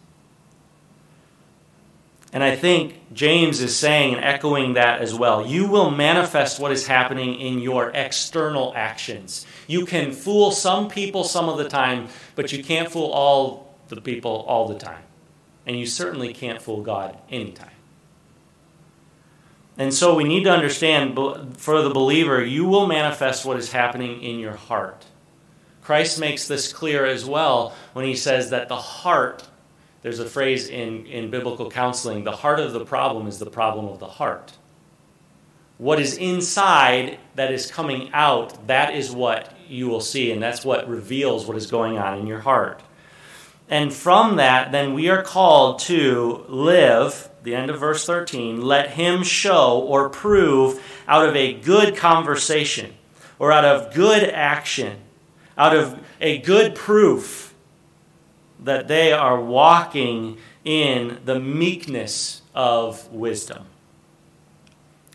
And 2.34 2.44
I 2.44 2.55
think 2.55 3.13
James 3.13 3.62
is 3.62 3.75
saying 3.75 4.15
and 4.15 4.24
echoing 4.24 4.74
that 4.74 5.01
as 5.01 5.15
well. 5.15 5.46
You 5.48 5.67
will 5.67 5.89
manifest 5.89 6.60
what 6.60 6.72
is 6.72 6.88
happening 6.88 7.39
in 7.39 7.60
your 7.60 7.91
external 7.91 8.74
actions. 8.75 9.46
You 9.67 9.86
can 9.86 10.12
fool 10.12 10.51
some 10.51 10.89
people 10.89 11.24
some 11.24 11.48
of 11.48 11.58
the 11.58 11.70
time, 11.70 12.10
but 12.36 12.51
you 12.51 12.63
can't 12.63 12.91
fool 12.91 13.12
all 13.12 13.75
the 13.88 14.01
people 14.01 14.44
all 14.48 14.67
the 14.67 14.77
time. 14.77 15.03
And 15.65 15.79
you 15.79 15.86
certainly 15.86 16.34
can't 16.34 16.62
fool 16.62 16.82
God 16.82 17.17
anytime. 17.29 17.70
And 19.77 19.94
so 19.94 20.15
we 20.15 20.24
need 20.24 20.44
to 20.44 20.51
understand 20.51 21.17
for 21.58 21.82
the 21.82 21.89
believer, 21.89 22.44
you 22.44 22.65
will 22.65 22.88
manifest 22.88 23.46
what 23.46 23.58
is 23.58 23.72
happening 23.72 24.22
in 24.22 24.39
your 24.39 24.55
heart. 24.55 25.05
Christ 25.82 26.20
makes 26.20 26.48
this 26.48 26.72
clear 26.72 27.05
as 27.05 27.25
well 27.25 27.74
when 27.94 28.05
he 28.05 28.15
says 28.15 28.50
that 28.50 28.70
the 28.70 28.75
heart, 28.75 29.48
there's 30.05 30.19
a 30.19 30.29
phrase 30.29 30.69
in, 30.69 31.07
in 31.07 31.31
biblical 31.31 31.71
counseling, 31.71 32.25
the 32.25 32.31
heart 32.31 32.59
of 32.59 32.74
the 32.74 32.85
problem 32.85 33.25
is 33.25 33.39
the 33.39 33.50
problem 33.50 33.88
of 33.88 33.97
the 33.97 34.05
heart. 34.05 34.53
What 35.79 36.00
is 36.00 36.15
inside 36.15 37.17
that 37.33 37.51
is 37.51 37.71
coming 37.71 38.12
out, 38.13 38.67
that 38.67 38.93
is 38.93 39.09
what 39.09 39.51
you 39.67 39.88
will 39.88 40.01
see, 40.01 40.31
and 40.31 40.39
that's 40.39 40.63
what 40.63 40.88
reveals 40.88 41.47
what 41.47 41.57
is 41.57 41.65
going 41.65 41.97
on 41.97 42.19
in 42.19 42.27
your 42.27 42.41
heart. 42.41 42.83
And 43.67 43.91
from 43.91 44.35
that, 44.35 44.71
then 44.71 44.93
we 44.93 45.09
are 45.09 45.24
called 45.24 45.79
to 45.79 46.45
live 46.50 47.27
the 47.41 47.55
end 47.55 47.71
of 47.71 47.79
verse 47.79 48.05
13, 48.05 48.62
let 48.62 48.91
him 48.91 49.24
show 49.24 49.79
or 49.79 50.09
prove 50.09 50.83
out 51.07 51.27
of 51.27 51.35
a 51.35 51.53
good 51.53 51.95
conversation 51.95 52.93
or 53.39 53.51
out 53.51 53.65
of 53.65 53.91
good 53.91 54.24
action, 54.24 55.00
out 55.57 55.75
of 55.75 56.00
a 56.21 56.38
good 56.38 56.75
proof 56.75 57.44
that 58.59 58.88
they 58.88 59.12
are 59.12 59.39
walking 59.39 60.38
in 60.63 61.19
the 61.25 61.39
meekness 61.39 62.41
of 62.53 63.12
wisdom. 63.12 63.65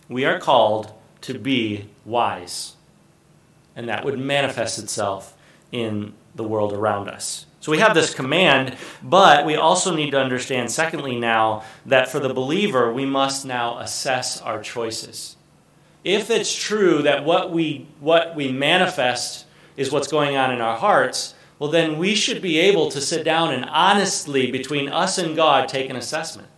We 0.08 0.24
are 0.24 0.38
called 0.38 0.92
to 1.22 1.38
be 1.38 1.86
wise, 2.04 2.76
and 3.76 3.88
that 3.88 4.04
would 4.04 4.18
manifest 4.18 4.78
itself 4.78 5.36
in 5.72 6.14
the 6.34 6.44
world 6.44 6.72
around 6.72 7.08
us. 7.08 7.46
So 7.60 7.70
we 7.70 7.78
have 7.78 7.94
this 7.94 8.14
command, 8.14 8.76
but 9.02 9.44
we 9.44 9.54
also 9.54 9.94
need 9.94 10.12
to 10.12 10.20
understand, 10.20 10.70
secondly, 10.70 11.18
now 11.18 11.62
that 11.84 12.08
for 12.08 12.18
the 12.18 12.32
believer, 12.32 12.92
we 12.92 13.04
must 13.04 13.44
now 13.44 13.78
assess 13.78 14.40
our 14.40 14.62
choices. 14.62 15.36
If 16.02 16.30
it's 16.30 16.54
true 16.54 17.02
that 17.02 17.24
what 17.24 17.52
we, 17.52 17.86
what 18.00 18.34
we 18.34 18.50
manifest 18.50 19.44
is 19.76 19.92
what's 19.92 20.08
going 20.08 20.36
on 20.36 20.52
in 20.52 20.62
our 20.62 20.78
hearts, 20.78 21.34
well, 21.60 21.70
then 21.70 21.96
we 21.96 22.16
should 22.16 22.42
be 22.42 22.58
able 22.58 22.90
to 22.90 23.00
sit 23.00 23.24
down 23.24 23.54
and 23.54 23.64
honestly, 23.66 24.50
between 24.50 24.88
us 24.88 25.16
and 25.16 25.36
God, 25.36 25.68
take 25.68 25.88
an 25.88 25.94
assessment. 25.94 26.48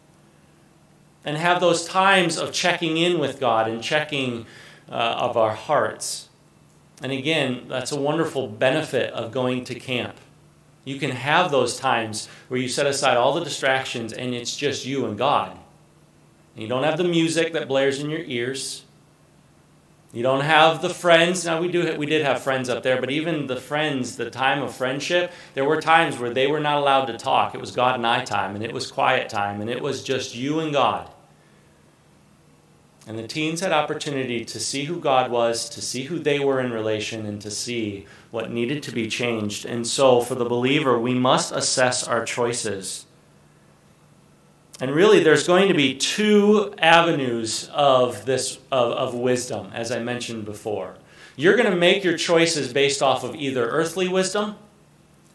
And 1.25 1.37
have 1.37 1.61
those 1.61 1.85
times 1.85 2.39
of 2.39 2.53
checking 2.53 2.97
in 2.97 3.19
with 3.19 3.39
God 3.39 3.69
and 3.69 3.83
checking 3.83 4.47
uh, 4.89 4.93
of 4.93 5.37
our 5.37 5.55
hearts. 5.55 6.31
And 7.03 7.13
again, 7.13 7.67
that's 7.69 7.93
a 7.93 8.01
wonderful 8.01 8.49
benefit 8.49 9.13
of 9.13 9.31
going 9.31 9.65
to 9.65 9.75
camp 9.75 10.17
you 10.85 10.99
can 10.99 11.11
have 11.11 11.51
those 11.51 11.79
times 11.79 12.29
where 12.49 12.61
you 12.61 12.69
set 12.69 12.87
aside 12.87 13.17
all 13.17 13.35
the 13.35 13.45
distractions 13.45 14.13
and 14.13 14.35
it's 14.35 14.57
just 14.57 14.85
you 14.85 15.07
and 15.07 15.17
God. 15.17 15.57
And 16.55 16.63
you 16.63 16.69
don't 16.69 16.83
have 16.83 16.99
the 16.99 17.05
music 17.05 17.53
that 17.53 17.69
blares 17.69 18.01
in 18.01 18.11
your 18.11 18.21
ears. 18.21 18.85
You 20.13 20.23
don't 20.23 20.43
have 20.43 20.83
the 20.83 20.91
friends. 20.91 21.47
Now 21.47 21.61
we 21.61 21.69
do 21.69 21.97
we 21.97 22.05
did 22.05 22.23
have 22.23 22.43
friends 22.43 22.69
up 22.69 22.83
there, 22.83 23.01
but 23.01 23.11
even 23.11 23.47
the 23.47 23.57
friends, 23.57 24.17
the 24.17 24.31
time 24.31 24.63
of 24.63 24.75
friendship, 24.75 25.33
there 25.55 25.65
were 25.65 25.81
times 25.81 26.19
where 26.19 26.35
they 26.35 26.47
were 26.47 26.61
not 26.61 26.79
allowed 26.79 27.07
to 27.07 27.17
talk. 27.17 27.55
It 27.55 27.61
was 27.61 27.71
God 27.71 27.95
and 27.95 28.07
I 28.07 28.23
time 28.25 28.55
and 28.55 28.63
it 28.63 28.75
was 28.75 28.93
quiet 28.93 29.31
time 29.31 29.63
and 29.63 29.71
it 29.71 29.83
was 29.83 30.03
just 30.03 30.35
you 30.35 30.61
and 30.61 30.73
God. 30.73 31.11
And 33.07 33.19
the 33.19 33.27
teens 33.27 33.61
had 33.61 33.73
opportunity 33.73 34.45
to 34.45 34.61
see 34.61 34.85
who 34.85 35.01
God 35.01 35.31
was, 35.31 35.69
to 35.71 35.83
see 35.83 36.05
who 36.05 36.19
they 36.21 36.39
were 36.39 36.61
in 36.61 36.71
relation, 36.71 37.27
and 37.27 37.43
to 37.43 37.51
see 37.51 38.07
what 38.31 38.53
needed 38.53 38.83
to 38.85 38.93
be 38.93 39.09
changed. 39.09 39.65
And 39.65 39.87
so, 39.87 40.21
for 40.21 40.37
the 40.37 40.45
believer, 40.45 40.97
we 40.99 41.15
must 41.15 41.51
assess 41.53 42.07
our 42.07 42.25
choices. 42.25 43.07
And 44.83 44.91
really, 44.91 45.23
there's 45.23 45.47
going 45.47 45.69
to 45.69 45.75
be 45.75 45.95
two 45.95 46.75
avenues 46.77 47.71
of 47.73 48.27
this 48.27 48.59
of, 48.73 48.91
of 48.93 49.15
wisdom, 49.15 49.71
as 49.73 49.93
I 49.93 50.01
mentioned 50.01 50.45
before. 50.45 50.97
You're 51.37 51.57
going 51.57 51.71
to 51.71 51.77
make 51.77 52.03
your 52.03 52.19
choices 52.19 52.73
based 52.73 53.01
off 53.01 53.23
of 53.23 53.37
either 53.37 53.67
earthly 53.67 54.09
wisdom, 54.09 54.57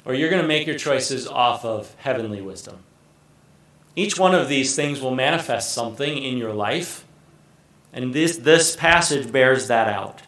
or 0.04 0.14
you're 0.14 0.30
going 0.30 0.42
to 0.42 0.48
make 0.48 0.68
your 0.68 0.78
choices 0.78 1.28
off 1.28 1.64
of 1.64 1.96
heavenly 2.00 2.42
wisdom. 2.42 2.80
Each 3.96 4.20
one 4.20 4.36
of 4.36 4.50
these 4.50 4.76
things 4.76 5.00
will 5.00 5.16
manifest 5.16 5.74
something 5.74 6.18
in 6.18 6.38
your 6.38 6.54
life 6.54 7.06
and 7.94 8.14
this, 8.14 8.38
this 8.38 8.76
passage 8.76 9.32
bears 9.32 9.70
that 9.70 9.88
out. 9.88 10.22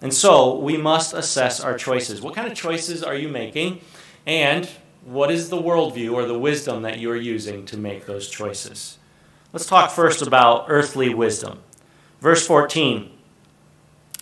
And 0.00 0.14
so 0.14 0.56
we 0.56 0.76
must 0.76 1.12
assess 1.12 1.60
our 1.60 1.76
choices. 1.76 2.22
What 2.22 2.34
kind 2.34 2.48
of 2.48 2.54
choices 2.54 3.02
are 3.02 3.14
you 3.14 3.28
making? 3.28 3.80
And 4.26 4.68
what 5.04 5.30
is 5.30 5.48
the 5.48 5.60
worldview 5.60 6.12
or 6.12 6.26
the 6.26 6.38
wisdom 6.38 6.82
that 6.82 6.98
you 6.98 7.10
are 7.10 7.16
using 7.16 7.64
to 7.66 7.76
make 7.76 8.06
those 8.06 8.28
choices? 8.28 8.98
Let's 9.52 9.66
talk 9.66 9.90
first 9.90 10.22
about 10.22 10.66
earthly 10.68 11.14
wisdom. 11.14 11.60
Verse 12.20 12.46
14 12.46 13.10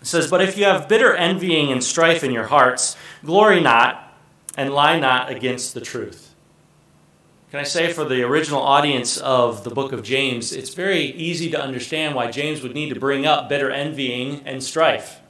says, 0.03 0.31
But 0.31 0.43
if 0.43 0.57
you 0.57 0.65
have 0.65 0.89
bitter 0.89 1.15
envying 1.15 1.73
and 1.73 1.83
strife 1.83 2.23
in 2.23 2.31
your 2.31 2.47
hearts, 2.47 2.97
glory 3.25 3.61
not 3.61 4.15
and 4.57 4.73
lie 4.73 4.99
not 4.99 5.31
against 5.31 5.75
the 5.75 5.81
truth. 5.81 6.35
Can 7.51 7.61
I 7.61 7.65
say 7.65 7.93
for 7.93 8.05
the 8.05 8.23
original 8.23 8.61
audience 8.61 9.17
of 9.17 9.65
the 9.65 9.71
book 9.71 9.93
of 9.93 10.03
James, 10.03 10.53
it's 10.53 10.75
very 10.75 11.05
easy 11.05 11.51
to 11.51 11.61
understand 11.61 12.15
why 12.15 12.31
James 12.31 12.63
would 12.63 12.75
need 12.75 12.93
to 12.93 13.01
bring 13.01 13.25
up 13.25 13.49
bitter 13.49 13.71
envying 13.71 14.43
and 14.45 14.63
strife. 14.63 15.21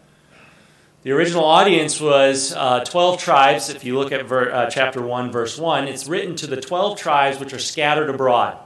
The 1.02 1.12
original 1.12 1.44
audience 1.44 2.00
was 2.00 2.52
uh, 2.54 2.84
12 2.84 3.20
tribes. 3.20 3.70
If 3.70 3.84
you 3.84 3.98
look 3.98 4.12
at 4.12 4.26
ver- 4.26 4.52
uh, 4.52 4.70
chapter 4.70 5.00
1, 5.00 5.30
verse 5.30 5.58
1, 5.58 5.88
it's 5.88 6.08
written 6.08 6.34
to 6.36 6.46
the 6.46 6.60
12 6.60 6.98
tribes 6.98 7.38
which 7.38 7.52
are 7.52 7.58
scattered 7.58 8.10
abroad. 8.10 8.58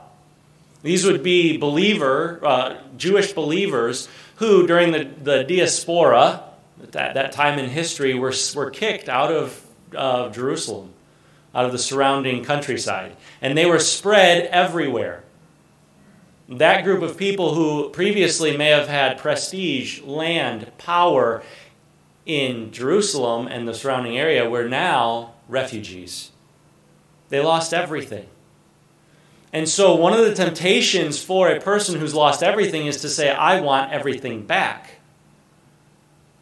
These 0.81 1.05
would 1.05 1.23
be 1.23 1.57
believer, 1.57 2.39
uh, 2.43 2.77
Jewish 2.97 3.33
believers 3.33 4.09
who, 4.37 4.67
during 4.67 4.91
the, 4.91 5.03
the 5.21 5.43
diaspora, 5.43 6.43
that, 6.91 7.13
that 7.13 7.31
time 7.31 7.59
in 7.59 7.69
history, 7.69 8.13
were, 8.15 8.33
were 8.55 8.69
kicked 8.71 9.07
out 9.07 9.31
of 9.31 9.61
Jerusalem 10.33 10.93
out 11.53 11.65
of 11.65 11.71
the 11.71 11.77
surrounding 11.77 12.43
countryside. 12.43 13.15
And 13.41 13.57
they 13.57 13.65
were 13.65 13.79
spread 13.79 14.45
everywhere. 14.47 15.23
That 16.49 16.83
group 16.83 17.01
of 17.01 17.17
people 17.17 17.53
who 17.53 17.89
previously 17.89 18.57
may 18.57 18.69
have 18.69 18.87
had 18.87 19.17
prestige, 19.17 20.01
land, 20.01 20.71
power 20.77 21.43
in 22.25 22.71
Jerusalem 22.71 23.47
and 23.47 23.67
the 23.67 23.73
surrounding 23.73 24.17
area 24.17 24.49
were 24.49 24.67
now 24.67 25.33
refugees. 25.47 26.31
They 27.29 27.41
lost 27.41 27.73
everything. 27.73 28.27
And 29.51 29.69
so, 29.69 29.95
one 29.95 30.13
of 30.13 30.19
the 30.19 30.33
temptations 30.33 31.21
for 31.21 31.49
a 31.49 31.59
person 31.59 31.99
who's 31.99 32.15
lost 32.15 32.41
everything 32.41 32.87
is 32.87 33.01
to 33.01 33.09
say, 33.09 33.29
I 33.29 33.61
want 33.61 33.91
everything 33.91 34.45
back. 34.45 34.99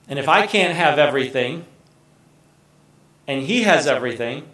And 0.07 0.17
if 0.17 0.29
I 0.29 0.47
can't 0.47 0.75
have 0.75 0.97
everything, 0.97 1.65
and 3.27 3.41
he 3.41 3.63
has 3.63 3.87
everything, 3.87 4.45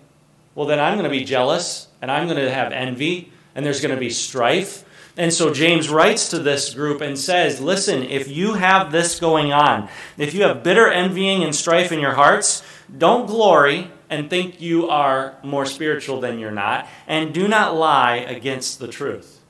well, 0.56 0.68
then 0.68 0.80
I'm 0.80 0.94
going 0.94 1.04
to 1.04 1.10
be 1.10 1.24
jealous 1.24 1.88
and 2.02 2.12
I'm 2.12 2.28
going 2.28 2.38
to 2.38 2.52
have 2.52 2.72
envy 2.72 3.32
and 3.56 3.66
there's 3.66 3.82
going 3.82 3.94
to 3.94 4.00
be 4.00 4.10
strife. 4.10 4.84
And 5.18 5.34
so 5.34 5.52
James 5.52 5.90
writes 5.90 6.30
to 6.30 6.40
this 6.40 6.74
group 6.74 7.02
and 7.02 7.18
says, 7.18 7.60
Listen, 7.60 8.04
if 8.04 8.28
you 8.28 8.54
have 8.54 8.92
this 8.92 9.20
going 9.20 9.52
on, 9.52 9.90
if 10.16 10.36
you 10.36 10.44
have 10.44 10.64
bitter 10.64 10.88
envying 10.88 11.44
and 11.44 11.56
strife 11.56 11.92
in 11.92 12.00
your 12.00 12.14
hearts, 12.14 12.64
don't 12.96 13.26
glory 13.26 13.90
and 14.10 14.30
think 14.30 14.62
you 14.62 14.88
are 14.88 15.36
more 15.44 15.66
spiritual 15.66 16.22
than 16.22 16.40
you're 16.40 16.52
not, 16.52 16.88
and 17.08 17.34
do 17.34 17.48
not 17.48 17.76
lie 17.76 18.18
against 18.18 18.80
the 18.80 18.88
truth. 18.88 19.42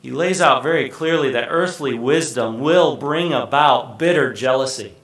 He 0.00 0.10
lays 0.10 0.40
out 0.40 0.62
very 0.62 0.88
clearly 0.88 1.30
that 1.32 1.48
earthly 1.50 1.92
wisdom 1.94 2.60
will 2.60 2.96
bring 2.96 3.34
about 3.34 3.98
bitter 3.98 4.32
jealousy. 4.32 4.94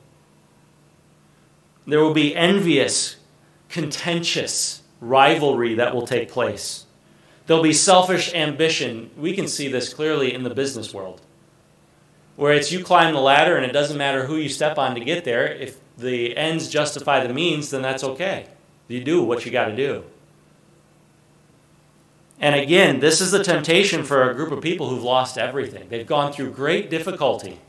There 1.87 2.01
will 2.01 2.15
be 2.15 2.35
envious 2.35 3.17
contentious 3.69 4.83
rivalry 5.01 5.75
that 5.75 5.95
will 5.95 6.07
take 6.07 6.31
place. 6.31 6.86
There'll 7.47 7.63
be 7.63 7.73
selfish 7.73 8.35
ambition. 8.35 9.11
We 9.17 9.35
can 9.35 9.47
see 9.49 9.69
this 9.69 9.93
clearly 9.93 10.35
in 10.35 10.43
the 10.43 10.51
business 10.51 10.93
world, 10.93 11.21
where 12.37 12.53
it's 12.53 12.73
you 12.73 12.83
climb 12.83 13.15
the 13.15 13.21
ladder 13.21 13.57
and 13.57 13.65
it 13.65 13.73
doesn't 13.73 13.97
matter 13.97 14.27
who 14.27 14.37
you 14.37 14.49
step 14.49 14.79
on 14.79 14.95
to 14.95 15.01
get 15.01 15.25
there. 15.25 15.47
If 15.47 15.79
the 15.97 16.37
ends 16.37 16.69
justify 16.69 17.27
the 17.27 17.33
means, 17.33 17.71
then 17.71 17.83
that's 17.83 18.05
okay. 18.05 18.47
You 18.89 19.03
do 19.03 19.23
what 19.23 19.45
you 19.45 19.53
got 19.53 19.67
to 19.67 19.77
do. 19.77 20.05
And 22.39 22.55
again, 22.55 23.01
this 23.01 23.21
is 23.21 23.31
the 23.31 23.43
temptation 23.43 24.05
for 24.05 24.29
a 24.29 24.35
group 24.35 24.53
of 24.53 24.63
people 24.63 24.91
who've 24.91 25.03
lost 25.03 25.39
everything. 25.39 25.89
They've 25.89 26.07
gone 26.07 26.33
through 26.33 26.51
great 26.51 26.91
difficulty. 26.91 27.61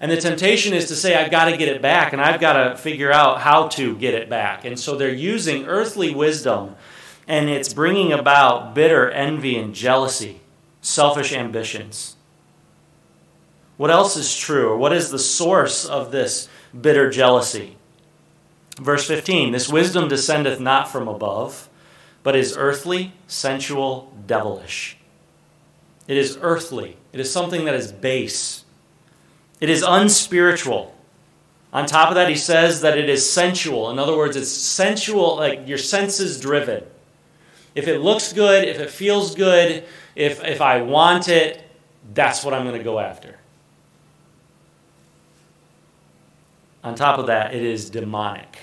And 0.00 0.10
the 0.10 0.20
temptation 0.20 0.74
is 0.74 0.88
to 0.88 0.96
say, 0.96 1.14
I've 1.14 1.30
got 1.30 1.46
to 1.46 1.56
get 1.56 1.68
it 1.68 1.80
back, 1.80 2.12
and 2.12 2.20
I've 2.20 2.40
got 2.40 2.52
to 2.54 2.76
figure 2.76 3.10
out 3.10 3.40
how 3.40 3.68
to 3.68 3.96
get 3.96 4.12
it 4.12 4.28
back. 4.28 4.66
And 4.66 4.78
so 4.78 4.96
they're 4.96 5.14
using 5.14 5.64
earthly 5.66 6.14
wisdom, 6.14 6.76
and 7.26 7.48
it's 7.48 7.72
bringing 7.72 8.12
about 8.12 8.74
bitter 8.74 9.10
envy 9.10 9.56
and 9.56 9.74
jealousy, 9.74 10.40
selfish 10.80 11.32
ambitions. 11.32 12.16
What 13.76 13.90
else 13.90 14.16
is 14.16 14.36
true, 14.36 14.70
or 14.70 14.76
what 14.76 14.92
is 14.92 15.10
the 15.10 15.18
source 15.18 15.84
of 15.84 16.12
this 16.12 16.48
bitter 16.78 17.10
jealousy? 17.10 17.76
Verse 18.78 19.06
15 19.06 19.52
This 19.52 19.68
wisdom 19.68 20.08
descendeth 20.08 20.60
not 20.60 20.88
from 20.88 21.08
above 21.08 21.68
but 22.24 22.34
is 22.34 22.56
earthly, 22.56 23.12
sensual, 23.28 24.12
devilish. 24.26 24.96
It 26.08 26.16
is 26.16 26.36
earthly. 26.40 26.96
It 27.12 27.20
is 27.20 27.30
something 27.30 27.66
that 27.66 27.74
is 27.74 27.92
base. 27.92 28.64
It 29.60 29.70
is 29.70 29.84
unspiritual. 29.86 30.92
On 31.72 31.86
top 31.86 32.08
of 32.08 32.14
that, 32.14 32.30
he 32.30 32.34
says 32.34 32.80
that 32.80 32.98
it 32.98 33.08
is 33.08 33.30
sensual. 33.30 33.90
In 33.90 33.98
other 33.98 34.16
words, 34.16 34.36
it's 34.36 34.50
sensual, 34.50 35.36
like 35.36 35.68
your 35.68 35.78
senses 35.78 36.40
driven. 36.40 36.84
If 37.74 37.88
it 37.88 37.98
looks 37.98 38.32
good, 38.32 38.68
if 38.68 38.78
it 38.78 38.90
feels 38.90 39.34
good, 39.34 39.84
if, 40.14 40.44
if 40.44 40.60
I 40.60 40.82
want 40.82 41.28
it, 41.28 41.62
that's 42.12 42.44
what 42.44 42.54
I'm 42.54 42.64
going 42.64 42.78
to 42.78 42.84
go 42.84 42.98
after. 42.98 43.36
On 46.84 46.94
top 46.94 47.18
of 47.18 47.26
that, 47.26 47.54
it 47.54 47.62
is 47.62 47.90
demonic. 47.90 48.58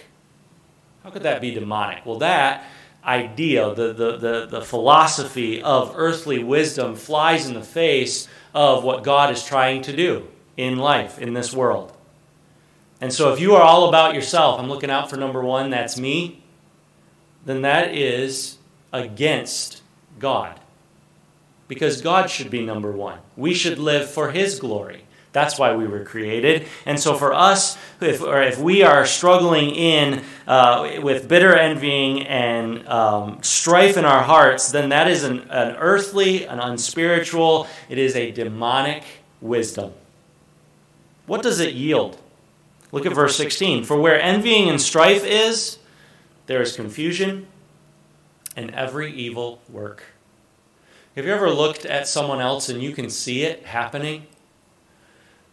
How 1.03 1.10
could 1.10 1.24
that 1.24 1.41
be 1.41 1.51
demonic? 1.51 2.06
Well, 2.06 2.20
that 2.20 2.65
idea, 3.03 3.74
the, 3.74 3.94
the, 3.94 4.18
the, 4.18 4.48
the 4.50 4.62
philosophy 4.62 5.62
of 5.62 5.94
earthly 5.96 6.44
wisdom 6.44 6.96
flies 6.96 7.48
in 7.48 7.56
the 7.56 7.63
face 7.63 8.27
of 8.53 8.84
what 8.84 9.03
God 9.03 9.34
is 9.34 9.44
trying 9.44 9.82
to 9.84 9.96
do 9.96 10.27
in 10.56 10.77
life, 10.77 11.18
in 11.18 11.34
this 11.34 11.51
world. 11.53 11.91
And 13.00 13.12
so 13.12 13.34
if 13.34 13.39
you 13.39 13.56
are 13.56 13.63
all 13.63 13.89
about 13.89 14.13
yourself, 14.13 14.60
I'm 14.60 14.70
looking 14.70 14.91
out 14.91 15.10
for 15.10 15.18
number 15.18 15.41
one, 15.41 15.72
that's 15.72 15.98
me, 15.98 16.44
then 17.46 17.63
that 17.63 17.96
is 17.96 18.58
against 18.91 19.81
God. 20.19 20.60
Because 21.67 22.01
God 22.01 22.29
should 22.29 22.50
be 22.50 22.65
number 22.65 22.91
one. 22.91 23.19
We 23.38 23.53
should 23.53 23.79
live 23.79 24.10
for 24.10 24.31
His 24.31 24.60
glory. 24.60 25.05
That's 25.33 25.57
why 25.57 25.74
we 25.75 25.88
were 25.88 26.03
created. 26.03 26.67
And 26.86 27.00
so, 27.00 27.15
for 27.15 27.33
us, 27.33 27.77
if, 28.01 28.21
or 28.21 28.41
if 28.41 28.60
we 28.60 28.83
are 28.83 29.05
struggling 29.05 29.69
in 29.69 30.24
uh, 30.45 31.00
with 31.01 31.29
bitter 31.29 31.55
envying 31.55 32.27
and 32.27 32.86
um, 32.88 33.41
strife 33.41 33.95
in 33.95 34.03
our 34.03 34.24
hearts, 34.24 34.71
then 34.71 34.89
that 34.89 35.10
is 35.10 35.24
an, 35.24 35.39
an 35.50 35.77
earthly, 35.77 36.45
an 36.45 36.60
unspiritual, 36.60 37.67
it 37.88 37.98
is 37.98 38.15
a 38.17 38.31
demonic 38.31 39.03
wisdom. 39.39 39.93
What 41.27 41.43
does 41.43 41.62
it 41.62 41.74
yield? 41.74 42.17
Look 42.91 43.05
at 43.05 43.13
verse 43.13 43.38
16. 43.38 43.86
For 43.86 44.00
where 44.00 44.21
envying 44.21 44.69
and 44.69 44.81
strife 44.81 45.24
is, 45.24 45.77
there 46.48 46.62
is 46.62 46.75
confusion 46.75 47.48
and 48.55 48.74
every 48.75 49.12
evil 49.13 49.62
work. 49.70 50.03
Have 51.15 51.25
you 51.25 51.34
ever 51.34 51.50
looked 51.50 51.86
at 51.86 52.08
someone 52.08 52.39
else 52.39 52.70
and 52.70 52.81
you 52.81 52.91
can 52.93 53.10
see 53.10 53.43
it 53.43 53.65
happening? 53.65 54.27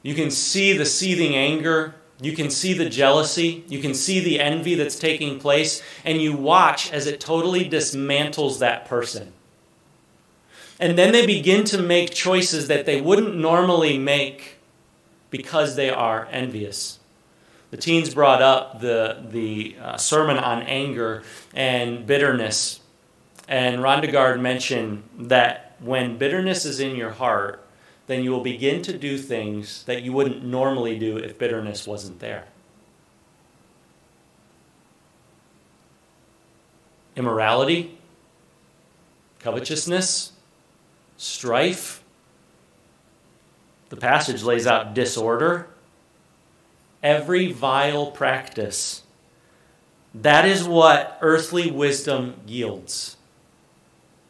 You 0.02 0.14
can 0.14 0.31
see 0.31 0.73
the 0.76 0.87
seething 0.87 1.35
anger. 1.35 1.95
You 2.21 2.33
can 2.35 2.50
see 2.50 2.75
the 2.75 2.88
jealousy. 2.88 3.64
You 3.69 3.81
can 3.81 3.95
see 3.95 4.21
the 4.21 4.40
envy 4.40 4.75
that's 4.75 4.99
taking 4.99 5.38
place. 5.40 5.83
And 6.05 6.23
you 6.23 6.35
watch 6.35 6.93
as 6.93 7.07
it 7.07 7.21
totally 7.21 7.69
dismantles 7.69 8.59
that 8.61 8.87
person. 8.87 9.33
And 10.81 10.96
then 10.96 11.12
they 11.12 11.27
begin 11.27 11.64
to 11.64 11.83
make 11.83 12.14
choices 12.14 12.68
that 12.68 12.87
they 12.87 13.01
wouldn't 13.01 13.37
normally 13.37 13.99
make 13.99 14.59
because 15.31 15.75
they 15.75 15.90
are 15.90 16.29
envious. 16.31 16.99
The 17.70 17.77
teens 17.77 18.14
brought 18.14 18.40
up 18.40 18.81
the, 18.81 19.25
the 19.29 19.77
uh, 19.83 19.96
sermon 19.96 20.38
on 20.38 20.62
anger 20.62 21.25
and 21.53 22.07
bitterness. 22.07 22.81
And 23.49 23.79
Rondegard 23.79 24.41
mentioned 24.41 25.09
that 25.19 25.75
when 25.81 26.19
bitterness 26.19 26.67
is 26.67 26.81
in 26.81 26.97
your 26.97 27.13
heart, 27.13 27.65
then 28.07 28.23
you 28.23 28.31
will 28.31 28.43
begin 28.43 28.83
to 28.83 28.97
do 28.97 29.19
things 29.19 29.85
that 29.85 30.03
you 30.03 30.13
wouldn't 30.13 30.45
normally 30.45 30.99
do 30.99 31.17
if 31.17 31.39
bitterness 31.39 31.87
wasn't 31.87 32.21
there. 32.21 32.45
Immorality, 37.17 37.99
covetousness, 39.41 40.33
strife. 41.17 42.03
The 43.91 43.97
passage 43.97 44.43
lays 44.43 44.67
out 44.67 44.95
disorder. 44.95 45.69
Every 47.03 47.53
vile 47.53 48.11
practice. 48.11 49.03
That 50.15 50.47
is 50.47 50.65
what 50.65 51.19
earthly 51.21 51.71
wisdom 51.71 52.35
yields. 52.47 53.17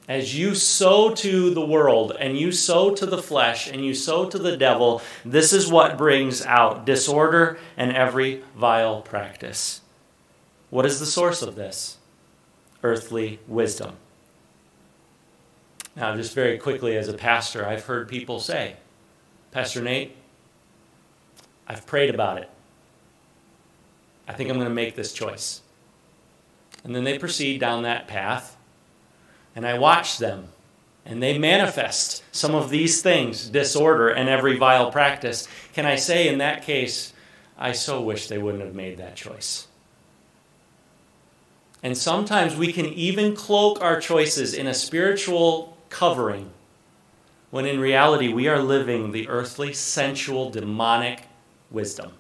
As 0.09 0.35
you 0.35 0.55
sow 0.55 1.11
to 1.17 1.51
the 1.51 1.65
world 1.65 2.17
and 2.19 2.39
you 2.39 2.51
sow 2.51 2.95
to 2.95 3.05
the 3.05 3.23
flesh 3.23 3.71
and 3.71 3.85
you 3.85 3.93
sow 3.93 4.29
to 4.31 4.39
the 4.39 4.57
devil, 4.57 5.03
this 5.23 5.53
is 5.53 5.71
what 5.71 5.99
brings 5.99 6.45
out 6.47 6.87
disorder 6.87 7.59
and 7.77 7.95
every 7.95 8.43
vile 8.57 9.03
practice. 9.03 9.83
What 10.71 10.87
is 10.87 10.99
the 10.99 11.05
source 11.07 11.43
of 11.43 11.57
this? 11.57 11.99
Earthly 12.83 13.39
wisdom. 13.47 13.97
Now, 15.95 16.17
just 16.17 16.35
very 16.35 16.57
quickly, 16.57 16.97
as 16.97 17.09
a 17.09 17.15
pastor, 17.15 17.67
I've 17.67 17.85
heard 17.85 18.09
people 18.09 18.41
say, 18.41 18.77
Pastor 19.51 19.83
Nate, 19.83 20.17
I've 21.67 21.85
prayed 21.85 22.15
about 22.15 22.39
it. 22.39 22.49
I 24.27 24.33
think 24.33 24.49
I'm 24.49 24.57
going 24.57 24.69
to 24.69 24.75
make 24.75 24.95
this 24.95 25.13
choice. 25.13 25.61
And 26.85 26.95
then 26.95 27.05
they 27.05 27.19
proceed 27.19 27.61
down 27.61 27.83
that 27.83 28.09
path 28.09 28.58
and 29.59 29.67
I 29.67 29.77
watch 29.77 30.19
them. 30.19 30.51
And 31.05 31.21
they 31.21 31.37
manifest 31.37 32.23
some 32.31 32.55
of 32.55 32.71
these 32.71 33.03
things 33.03 33.49
disorder 33.49 34.09
and 34.09 34.29
every 34.29 34.57
vile 34.57 34.93
practice. 34.93 35.49
Can 35.73 35.85
I 35.85 35.97
say, 35.97 36.29
in 36.29 36.39
that 36.39 36.63
case, 36.63 37.13
I 37.59 37.73
so 37.73 38.01
wish 38.01 38.29
they 38.29 38.39
wouldn't 38.39 38.63
have 38.63 38.77
made 38.77 38.99
that 38.99 39.17
choice? 39.17 39.67
And 41.83 41.99
sometimes 41.99 42.55
we 42.55 42.73
can 42.73 42.87
even 42.87 43.35
cloak 43.35 43.83
our 43.83 44.01
choices 44.01 44.55
in 44.55 44.69
a 44.69 44.75
spiritual 44.75 45.77
covering 45.89 46.53
when 47.51 47.67
in 47.67 47.81
reality 47.81 48.33
we 48.33 48.47
are 48.47 48.63
living 48.63 49.11
the 49.11 49.29
earthly, 49.29 49.73
sensual, 49.73 50.51
demonic 50.51 51.25
wisdom. 51.69 52.13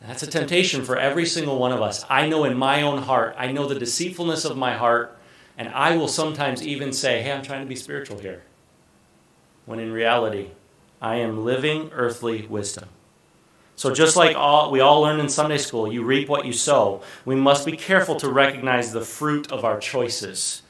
And 0.00 0.08
that's 0.08 0.22
a 0.22 0.28
temptation 0.28 0.84
for 0.84 0.96
every 0.96 1.26
single 1.26 1.58
one 1.58 1.72
of 1.72 1.82
us. 1.82 2.04
I 2.08 2.28
know 2.28 2.44
in 2.44 2.56
my 2.56 2.82
own 2.82 3.02
heart, 3.02 3.34
I 3.36 3.50
know 3.50 3.66
the 3.66 3.74
deceitfulness 3.74 4.44
of 4.44 4.56
my 4.56 4.74
heart 4.74 5.18
and 5.56 5.68
I 5.68 5.96
will 5.96 6.08
sometimes 6.08 6.62
even 6.62 6.92
say, 6.92 7.22
hey, 7.22 7.32
I'm 7.32 7.42
trying 7.42 7.62
to 7.62 7.68
be 7.68 7.76
spiritual 7.76 8.18
here. 8.18 8.42
When 9.66 9.78
in 9.78 9.92
reality, 9.92 10.50
I 11.00 11.16
am 11.16 11.44
living 11.44 11.90
earthly 11.92 12.46
wisdom. 12.46 12.88
So, 13.74 13.92
just 13.92 14.16
like 14.16 14.36
all, 14.36 14.70
we 14.70 14.80
all 14.80 15.00
learn 15.00 15.18
in 15.18 15.28
Sunday 15.28 15.58
school, 15.58 15.92
you 15.92 16.04
reap 16.04 16.28
what 16.28 16.44
you 16.44 16.52
sow, 16.52 17.02
we 17.24 17.34
must 17.34 17.66
be 17.66 17.76
careful 17.76 18.16
to 18.16 18.30
recognize 18.30 18.92
the 18.92 19.00
fruit 19.00 19.50
of 19.50 19.64
our 19.64 19.80
choices. 19.80 20.62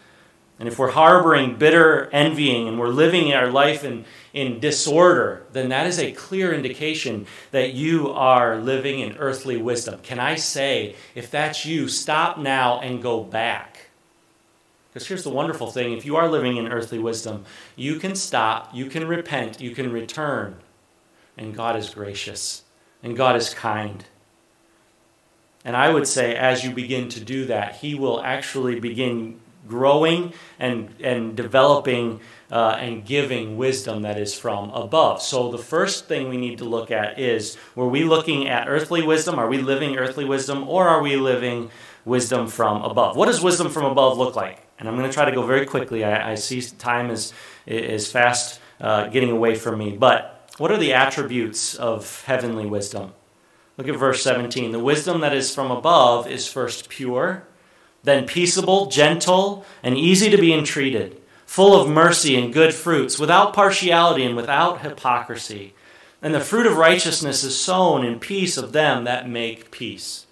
And 0.58 0.68
if 0.68 0.78
we're 0.78 0.92
harboring 0.92 1.56
bitter 1.56 2.08
envying 2.12 2.68
and 2.68 2.78
we're 2.78 2.88
living 2.88 3.34
our 3.34 3.50
life 3.50 3.82
in, 3.84 4.04
in 4.32 4.60
disorder, 4.60 5.44
then 5.52 5.70
that 5.70 5.86
is 5.86 5.98
a 5.98 6.12
clear 6.12 6.54
indication 6.54 7.26
that 7.50 7.72
you 7.72 8.10
are 8.10 8.58
living 8.60 9.00
in 9.00 9.16
earthly 9.16 9.56
wisdom. 9.56 9.98
Can 10.02 10.20
I 10.20 10.36
say, 10.36 10.94
if 11.14 11.30
that's 11.30 11.66
you, 11.66 11.88
stop 11.88 12.38
now 12.38 12.78
and 12.78 13.02
go 13.02 13.24
back? 13.24 13.71
Because 14.92 15.08
here's 15.08 15.24
the 15.24 15.30
wonderful 15.30 15.70
thing 15.70 15.92
if 15.92 16.04
you 16.04 16.16
are 16.16 16.28
living 16.28 16.56
in 16.56 16.70
earthly 16.70 16.98
wisdom, 16.98 17.44
you 17.76 17.96
can 17.96 18.14
stop, 18.14 18.74
you 18.74 18.86
can 18.86 19.08
repent, 19.08 19.60
you 19.60 19.70
can 19.70 19.90
return. 19.90 20.56
And 21.36 21.54
God 21.54 21.76
is 21.76 21.90
gracious, 21.90 22.62
and 23.02 23.16
God 23.16 23.36
is 23.36 23.54
kind. 23.54 24.04
And 25.64 25.76
I 25.76 25.90
would 25.90 26.06
say, 26.06 26.34
as 26.34 26.62
you 26.62 26.72
begin 26.72 27.08
to 27.10 27.20
do 27.20 27.46
that, 27.46 27.76
He 27.76 27.94
will 27.94 28.20
actually 28.22 28.80
begin 28.80 29.40
growing 29.66 30.34
and, 30.58 30.94
and 31.00 31.36
developing 31.36 32.20
uh, 32.50 32.76
and 32.78 33.06
giving 33.06 33.56
wisdom 33.56 34.02
that 34.02 34.18
is 34.18 34.34
from 34.34 34.70
above. 34.70 35.22
So, 35.22 35.50
the 35.50 35.58
first 35.58 36.06
thing 36.06 36.28
we 36.28 36.36
need 36.36 36.58
to 36.58 36.64
look 36.64 36.90
at 36.90 37.18
is 37.18 37.56
were 37.74 37.88
we 37.88 38.04
looking 38.04 38.46
at 38.48 38.68
earthly 38.68 39.02
wisdom? 39.02 39.38
Are 39.38 39.48
we 39.48 39.58
living 39.58 39.96
earthly 39.96 40.26
wisdom? 40.26 40.68
Or 40.68 40.86
are 40.86 41.00
we 41.00 41.16
living 41.16 41.70
wisdom 42.04 42.48
from 42.48 42.82
above? 42.82 43.16
What 43.16 43.26
does 43.26 43.40
wisdom 43.40 43.70
from 43.70 43.86
above 43.86 44.18
look 44.18 44.36
like? 44.36 44.61
And 44.82 44.88
I'm 44.88 44.96
going 44.96 45.08
to 45.08 45.14
try 45.14 45.24
to 45.24 45.30
go 45.30 45.46
very 45.46 45.64
quickly. 45.64 46.02
I, 46.02 46.32
I 46.32 46.34
see 46.34 46.60
time 46.60 47.08
is, 47.10 47.32
is 47.66 48.10
fast 48.10 48.60
uh, 48.80 49.06
getting 49.06 49.30
away 49.30 49.54
from 49.54 49.78
me. 49.78 49.96
But 49.96 50.50
what 50.58 50.72
are 50.72 50.76
the 50.76 50.92
attributes 50.92 51.76
of 51.76 52.24
heavenly 52.24 52.66
wisdom? 52.66 53.12
Look 53.78 53.86
at 53.86 53.96
verse 53.96 54.24
17. 54.24 54.72
The 54.72 54.80
wisdom 54.80 55.20
that 55.20 55.32
is 55.32 55.54
from 55.54 55.70
above 55.70 56.26
is 56.26 56.48
first 56.48 56.88
pure, 56.88 57.44
then 58.02 58.26
peaceable, 58.26 58.86
gentle, 58.86 59.64
and 59.84 59.96
easy 59.96 60.28
to 60.30 60.36
be 60.36 60.52
entreated, 60.52 61.22
full 61.46 61.80
of 61.80 61.88
mercy 61.88 62.34
and 62.34 62.52
good 62.52 62.74
fruits, 62.74 63.20
without 63.20 63.54
partiality 63.54 64.24
and 64.24 64.34
without 64.34 64.80
hypocrisy. 64.80 65.74
And 66.20 66.34
the 66.34 66.40
fruit 66.40 66.66
of 66.66 66.76
righteousness 66.76 67.44
is 67.44 67.56
sown 67.56 68.04
in 68.04 68.18
peace 68.18 68.56
of 68.56 68.72
them 68.72 69.04
that 69.04 69.28
make 69.28 69.70
peace. 69.70 70.26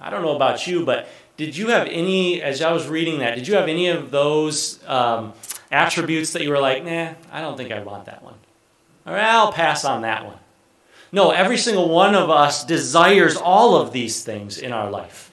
I 0.00 0.10
don't 0.10 0.22
know 0.22 0.34
about 0.34 0.66
you, 0.66 0.84
but 0.84 1.08
did 1.36 1.56
you 1.56 1.68
have 1.68 1.86
any, 1.88 2.40
as 2.42 2.62
I 2.62 2.72
was 2.72 2.88
reading 2.88 3.18
that, 3.18 3.34
did 3.34 3.46
you 3.46 3.54
have 3.56 3.68
any 3.68 3.88
of 3.88 4.10
those 4.10 4.82
um, 4.86 5.34
attributes 5.70 6.32
that 6.32 6.42
you 6.42 6.50
were 6.50 6.60
like, 6.60 6.84
nah, 6.84 7.14
I 7.30 7.40
don't 7.40 7.56
think 7.56 7.72
I 7.72 7.80
want 7.80 8.06
that 8.06 8.22
one? 8.22 8.34
Or 9.04 9.16
I'll 9.16 9.52
pass 9.52 9.84
on 9.84 10.02
that 10.02 10.24
one. 10.24 10.38
No, 11.12 11.30
every 11.30 11.56
single 11.56 11.88
one 11.88 12.14
of 12.14 12.30
us 12.30 12.64
desires 12.64 13.36
all 13.36 13.76
of 13.76 13.92
these 13.92 14.24
things 14.24 14.58
in 14.58 14.72
our 14.72 14.90
life. 14.90 15.30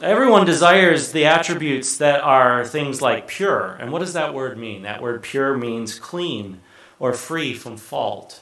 Everyone 0.00 0.44
desires 0.44 1.12
the 1.12 1.26
attributes 1.26 1.96
that 1.98 2.20
are 2.22 2.64
things 2.64 3.00
like 3.00 3.28
pure. 3.28 3.76
And 3.80 3.92
what 3.92 4.00
does 4.00 4.14
that 4.14 4.34
word 4.34 4.58
mean? 4.58 4.82
That 4.82 5.02
word 5.02 5.22
pure 5.22 5.56
means 5.56 5.98
clean 5.98 6.60
or 6.98 7.12
free 7.12 7.54
from 7.54 7.76
fault. 7.76 8.40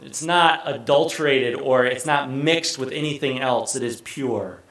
It's 0.00 0.22
not 0.22 0.62
adulterated 0.64 1.54
or 1.54 1.84
it's 1.84 2.06
not 2.06 2.30
mixed 2.30 2.78
with 2.78 2.90
anything 2.92 3.40
else. 3.40 3.76
It 3.76 3.82
is 3.82 4.00
pure. 4.02 4.62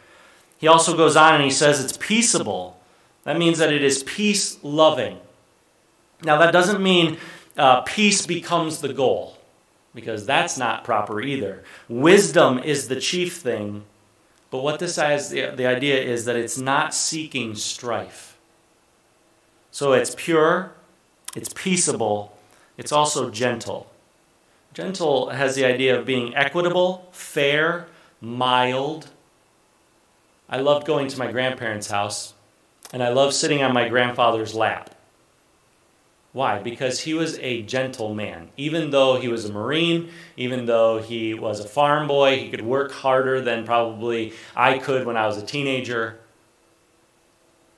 He 0.58 0.68
also 0.68 0.96
goes 0.96 1.16
on 1.16 1.36
and 1.36 1.44
he 1.44 1.52
says 1.52 1.84
it's 1.84 1.98
peaceable. 1.98 2.80
That 3.24 3.38
means 3.38 3.60
that 3.60 3.72
it 3.72 3.84
is 3.84 4.04
peace 4.04 4.58
loving. 4.64 5.20
Now, 6.24 6.38
that 6.38 6.52
doesn't 6.52 6.82
mean 6.82 7.18
uh, 7.58 7.82
peace 7.82 8.26
becomes 8.26 8.82
the 8.82 8.94
goal, 8.94 9.38
because 9.94 10.26
that's 10.26 10.58
not 10.58 10.84
proper 10.84 11.22
either. 11.22 11.64
Wisdom 11.90 12.60
is 12.60 12.88
the 12.88 13.00
chief 13.00 13.38
thing, 13.38 13.84
but 14.50 14.64
what 14.64 14.80
this 14.80 14.96
has, 14.96 15.30
the, 15.30 15.54
the 15.56 15.66
idea 15.66 16.00
is 16.02 16.26
that 16.26 16.36
it's 16.36 16.58
not 16.58 16.94
seeking 16.94 17.56
strife. 17.56 18.38
So 19.72 19.94
it's 19.94 20.16
pure, 20.18 20.72
it's 21.36 21.54
peaceable, 21.54 22.38
it's 22.78 22.92
also 22.92 23.30
gentle. 23.30 23.91
Gentle 24.74 25.30
has 25.30 25.56
the 25.56 25.66
idea 25.66 26.00
of 26.00 26.06
being 26.06 26.34
equitable, 26.36 27.10
fair, 27.12 27.88
mild. 28.22 29.10
I 30.50 30.58
loved 30.58 30.88
going 30.88 31.10
to 31.10 31.20
my 31.20 31.30
grandparents' 31.30 31.92
house, 31.92 32.34
and 32.94 33.04
I 33.04 33.10
loved 33.10 33.34
sitting 33.34 33.62
on 33.62 33.74
my 33.74 33.90
grandfather's 33.90 34.56
lap. 34.56 34.96
Why? 36.34 36.60
Because 36.60 37.02
he 37.02 37.14
was 37.14 37.38
a 37.40 37.64
gentle 37.64 38.16
man. 38.16 38.50
Even 38.56 38.92
though 38.92 39.20
he 39.20 39.28
was 39.28 39.44
a 39.44 39.52
Marine, 39.52 40.10
even 40.38 40.66
though 40.66 41.00
he 41.02 41.34
was 41.34 41.60
a 41.60 41.68
farm 41.68 42.08
boy, 42.08 42.40
he 42.40 42.50
could 42.50 42.62
work 42.62 42.94
harder 42.94 43.42
than 43.42 43.66
probably 43.66 44.32
I 44.56 44.78
could 44.78 45.06
when 45.06 45.18
I 45.18 45.28
was 45.28 45.38
a 45.38 45.46
teenager. 45.46 46.20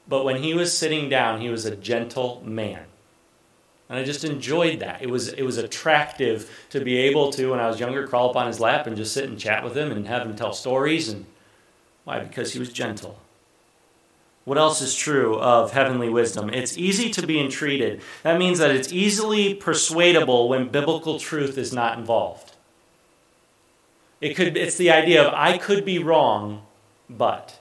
But 0.08 0.24
when 0.24 0.44
he 0.44 0.54
was 0.54 0.78
sitting 0.78 1.10
down, 1.10 1.42
he 1.42 1.50
was 1.50 1.66
a 1.66 1.76
gentle 1.76 2.44
man. 2.46 2.86
And 3.94 4.02
I 4.02 4.06
just 4.06 4.24
enjoyed 4.24 4.80
that. 4.80 5.04
It 5.04 5.10
was, 5.12 5.34
it 5.34 5.44
was 5.44 5.60
attractive 5.60 6.50
to 6.72 6.84
be 6.84 6.98
able 6.98 7.32
to, 7.34 7.52
when 7.52 7.60
I 7.60 7.68
was 7.68 7.80
younger, 7.80 8.08
crawl 8.08 8.32
up 8.32 8.36
on 8.36 8.48
his 8.48 8.60
lap 8.60 8.88
and 8.88 8.98
just 8.98 9.14
sit 9.14 9.26
and 9.30 9.38
chat 9.38 9.64
with 9.64 9.78
him 9.78 9.92
and 9.92 10.08
have 10.08 10.26
him 10.26 10.36
tell 10.36 10.52
stories. 10.52 11.10
And 11.10 11.28
why? 12.04 12.18
Because 12.18 12.54
he 12.54 12.60
was 12.60 12.74
gentle. 12.74 13.20
What 14.46 14.58
else 14.58 14.82
is 14.82 14.96
true 14.96 15.38
of 15.38 15.74
heavenly 15.74 16.10
wisdom? 16.10 16.50
It's 16.50 16.76
easy 16.76 17.12
to 17.12 17.28
be 17.28 17.40
entreated. 17.40 18.02
That 18.24 18.40
means 18.40 18.58
that 18.58 18.72
it's 18.72 18.92
easily 18.92 19.54
persuadable 19.54 20.50
when 20.50 20.70
biblical 20.70 21.20
truth 21.20 21.60
is 21.60 21.72
not 21.72 21.96
involved. 21.96 22.56
It 24.22 24.34
could, 24.34 24.58
it's 24.58 24.78
the 24.78 24.90
idea 24.90 25.24
of 25.24 25.36
I 25.36 25.60
could 25.60 25.86
be 25.86 26.00
wrong, 26.00 26.66
but. 27.08 27.60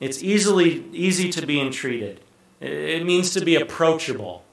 It's 0.00 0.22
easily 0.22 0.82
easy 0.94 1.28
to 1.28 1.44
be 1.44 1.60
entreated. 1.60 2.22
It 2.58 3.04
means 3.04 3.34
to 3.34 3.44
be 3.44 3.56
approachable. 3.56 4.44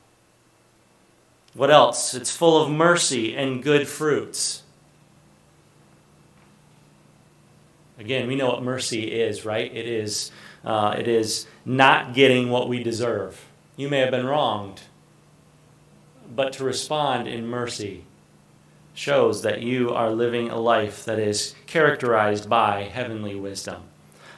What 1.58 1.72
else? 1.72 2.14
It's 2.14 2.30
full 2.30 2.62
of 2.62 2.70
mercy 2.70 3.36
and 3.36 3.64
good 3.64 3.88
fruits. 3.88 4.62
Again, 7.98 8.28
we 8.28 8.36
know 8.36 8.50
what 8.50 8.62
mercy 8.62 9.12
is, 9.12 9.44
right? 9.44 9.76
It 9.76 9.88
is 9.88 10.32
uh, 10.64 10.96
it 11.00 11.08
is 11.08 11.48
not 11.66 12.14
getting 12.14 12.52
what 12.52 12.70
we 12.70 12.84
deserve. 12.84 13.44
You 13.76 13.90
may 13.90 14.00
have 14.00 14.12
been 14.12 14.28
wronged, 14.28 14.82
but 16.36 16.54
to 16.54 16.64
respond 16.64 17.28
in 17.28 17.48
mercy 17.48 18.04
shows 18.94 19.42
that 19.42 19.64
you 19.64 19.92
are 19.92 20.12
living 20.12 20.52
a 20.52 20.60
life 20.60 21.06
that 21.06 21.18
is 21.18 21.56
characterized 21.66 22.48
by 22.48 22.84
heavenly 22.84 23.34
wisdom. 23.34 23.82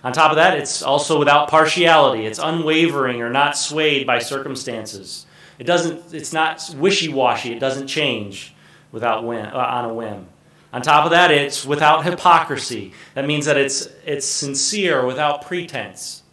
On 0.05 0.13
top 0.13 0.31
of 0.31 0.37
that, 0.37 0.57
it's 0.57 0.81
also 0.81 1.19
without 1.19 1.49
partiality. 1.49 2.25
It's 2.25 2.39
unwavering 2.39 3.21
or 3.21 3.29
not 3.29 3.57
swayed 3.57 4.07
by 4.07 4.19
circumstances. 4.19 5.25
It 5.59 5.65
doesn't, 5.65 6.13
it's 6.13 6.33
not 6.33 6.73
wishy 6.77 7.09
washy. 7.09 7.51
It 7.51 7.59
doesn't 7.59 7.87
change 7.87 8.55
without 8.91 9.25
whim, 9.25 9.45
uh, 9.45 9.57
on 9.57 9.85
a 9.85 9.93
whim. 9.93 10.27
On 10.71 10.81
top 10.81 11.03
of 11.05 11.11
that, 11.11 11.31
it's 11.31 11.65
without 11.65 12.05
hypocrisy. 12.05 12.93
That 13.15 13.27
means 13.27 13.45
that 13.45 13.57
it's, 13.57 13.89
it's 14.05 14.25
sincere 14.25 15.05
without 15.05 15.45
pretense. 15.45 16.23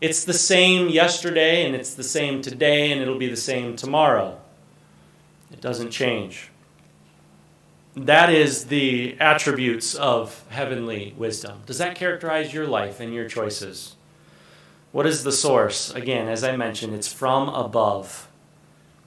It's 0.00 0.24
the 0.24 0.32
same 0.32 0.88
yesterday, 0.88 1.66
and 1.66 1.76
it's 1.76 1.94
the 1.94 2.02
same 2.02 2.42
today, 2.42 2.90
and 2.90 3.00
it'll 3.00 3.18
be 3.18 3.28
the 3.28 3.36
same 3.36 3.76
tomorrow. 3.76 4.40
It 5.52 5.60
doesn't 5.60 5.90
change. 5.90 6.50
That 7.94 8.32
is 8.32 8.66
the 8.66 9.16
attributes 9.20 9.94
of 9.94 10.44
heavenly 10.48 11.14
wisdom. 11.18 11.60
Does 11.66 11.78
that 11.78 11.94
characterize 11.94 12.54
your 12.54 12.66
life 12.66 13.00
and 13.00 13.12
your 13.12 13.28
choices? 13.28 13.96
What 14.92 15.06
is 15.06 15.24
the 15.24 15.32
source? 15.32 15.92
Again, 15.92 16.26
as 16.28 16.42
I 16.42 16.56
mentioned, 16.56 16.94
it's 16.94 17.12
from 17.12 17.48
above. 17.50 18.28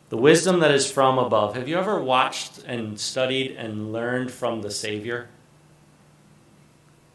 The 0.09 0.17
wisdom 0.17 0.59
that 0.59 0.71
is 0.71 0.89
from 0.89 1.17
above. 1.17 1.55
Have 1.55 1.67
you 1.67 1.77
ever 1.77 1.99
watched 2.01 2.59
and 2.65 2.99
studied 2.99 3.51
and 3.51 3.91
learned 3.91 4.31
from 4.31 4.61
the 4.61 4.71
Savior? 4.71 5.29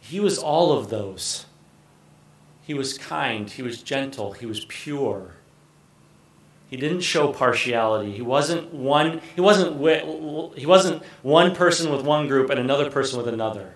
He 0.00 0.18
was 0.18 0.38
all 0.38 0.72
of 0.72 0.90
those. 0.90 1.46
He 2.62 2.74
was 2.74 2.98
kind, 2.98 3.48
he 3.48 3.62
was 3.62 3.82
gentle, 3.82 4.32
he 4.32 4.46
was 4.46 4.64
pure. 4.66 5.34
He 6.68 6.76
didn't 6.76 7.00
show 7.00 7.32
partiality. 7.32 8.12
He 8.12 8.22
wasn't 8.22 8.72
one 8.72 9.20
he 9.34 9.40
wasn't 9.40 10.56
he 10.56 10.66
wasn't 10.66 11.02
one 11.22 11.54
person 11.54 11.90
with 11.90 12.02
one 12.02 12.28
group 12.28 12.48
and 12.48 12.60
another 12.60 12.88
person 12.88 13.18
with 13.18 13.26
another. 13.26 13.74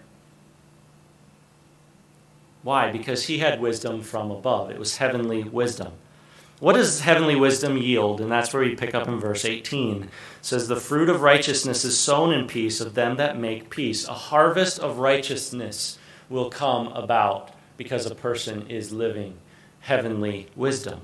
Why? 2.62 2.92
Because 2.92 3.26
he 3.26 3.38
had 3.38 3.60
wisdom 3.60 4.00
from 4.00 4.30
above. 4.30 4.70
It 4.70 4.78
was 4.78 4.98
heavenly 4.98 5.42
wisdom. 5.42 5.92
What 6.60 6.74
does 6.74 7.00
heavenly 7.00 7.34
wisdom 7.34 7.76
yield? 7.76 8.20
And 8.20 8.30
that's 8.30 8.52
where 8.52 8.62
we 8.62 8.76
pick 8.76 8.94
up 8.94 9.08
in 9.08 9.18
verse 9.18 9.44
18. 9.44 10.04
It 10.04 10.10
says, 10.40 10.68
The 10.68 10.76
fruit 10.76 11.08
of 11.08 11.20
righteousness 11.20 11.84
is 11.84 11.98
sown 11.98 12.32
in 12.32 12.46
peace 12.46 12.80
of 12.80 12.94
them 12.94 13.16
that 13.16 13.38
make 13.38 13.70
peace. 13.70 14.06
A 14.06 14.14
harvest 14.14 14.78
of 14.78 14.98
righteousness 14.98 15.98
will 16.28 16.50
come 16.50 16.88
about 16.88 17.50
because 17.76 18.06
a 18.06 18.14
person 18.14 18.68
is 18.68 18.92
living 18.92 19.36
heavenly 19.80 20.46
wisdom. 20.54 21.00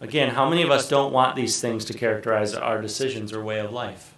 Again, 0.00 0.34
how 0.34 0.48
many 0.48 0.62
of 0.62 0.70
us 0.70 0.88
don't 0.88 1.12
want 1.12 1.36
these 1.36 1.60
things 1.60 1.84
to 1.86 1.94
characterize 1.94 2.54
our 2.54 2.82
decisions 2.82 3.32
or 3.32 3.42
way 3.42 3.60
of 3.60 3.72
life? 3.72 4.14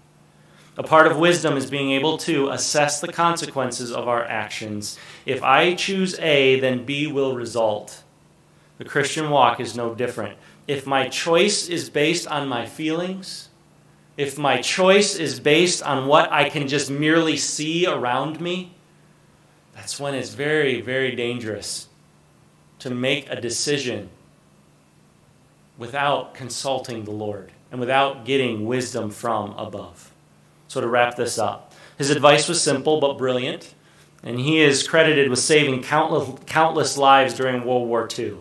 A 0.76 0.82
part 0.82 1.06
of 1.06 1.18
wisdom 1.18 1.56
is 1.56 1.70
being 1.70 1.90
able 1.90 2.18
to 2.18 2.50
assess 2.50 3.00
the 3.00 3.12
consequences 3.12 3.92
of 3.92 4.06
our 4.06 4.24
actions. 4.24 4.98
If 5.26 5.42
I 5.42 5.74
choose 5.74 6.18
A, 6.20 6.60
then 6.60 6.84
B 6.84 7.08
will 7.08 7.34
result. 7.34 8.04
The 8.78 8.84
Christian 8.84 9.30
walk 9.30 9.60
is 9.60 9.76
no 9.76 9.94
different. 9.94 10.38
If 10.66 10.86
my 10.86 11.08
choice 11.08 11.68
is 11.68 11.90
based 11.90 12.28
on 12.28 12.48
my 12.48 12.64
feelings, 12.64 13.48
if 14.16 14.38
my 14.38 14.60
choice 14.62 15.16
is 15.16 15.40
based 15.40 15.82
on 15.82 16.06
what 16.06 16.30
I 16.32 16.48
can 16.48 16.68
just 16.68 16.90
merely 16.90 17.36
see 17.36 17.86
around 17.86 18.40
me, 18.40 18.72
that's 19.74 20.00
when 20.00 20.14
it's 20.14 20.30
very, 20.30 20.80
very 20.80 21.14
dangerous 21.14 21.88
to 22.80 22.90
make 22.90 23.28
a 23.30 23.40
decision 23.40 24.10
without 25.76 26.34
consulting 26.34 27.04
the 27.04 27.12
Lord 27.12 27.52
and 27.70 27.80
without 27.80 28.24
getting 28.24 28.66
wisdom 28.66 29.10
from 29.10 29.52
above. 29.52 30.12
So, 30.66 30.80
to 30.80 30.88
wrap 30.88 31.16
this 31.16 31.38
up, 31.38 31.72
his 31.96 32.10
advice 32.10 32.48
was 32.48 32.60
simple 32.60 33.00
but 33.00 33.18
brilliant, 33.18 33.74
and 34.22 34.38
he 34.38 34.60
is 34.60 34.86
credited 34.86 35.30
with 35.30 35.38
saving 35.38 35.82
countless, 35.82 36.38
countless 36.46 36.98
lives 36.98 37.34
during 37.34 37.64
World 37.64 37.88
War 37.88 38.08
II. 38.16 38.36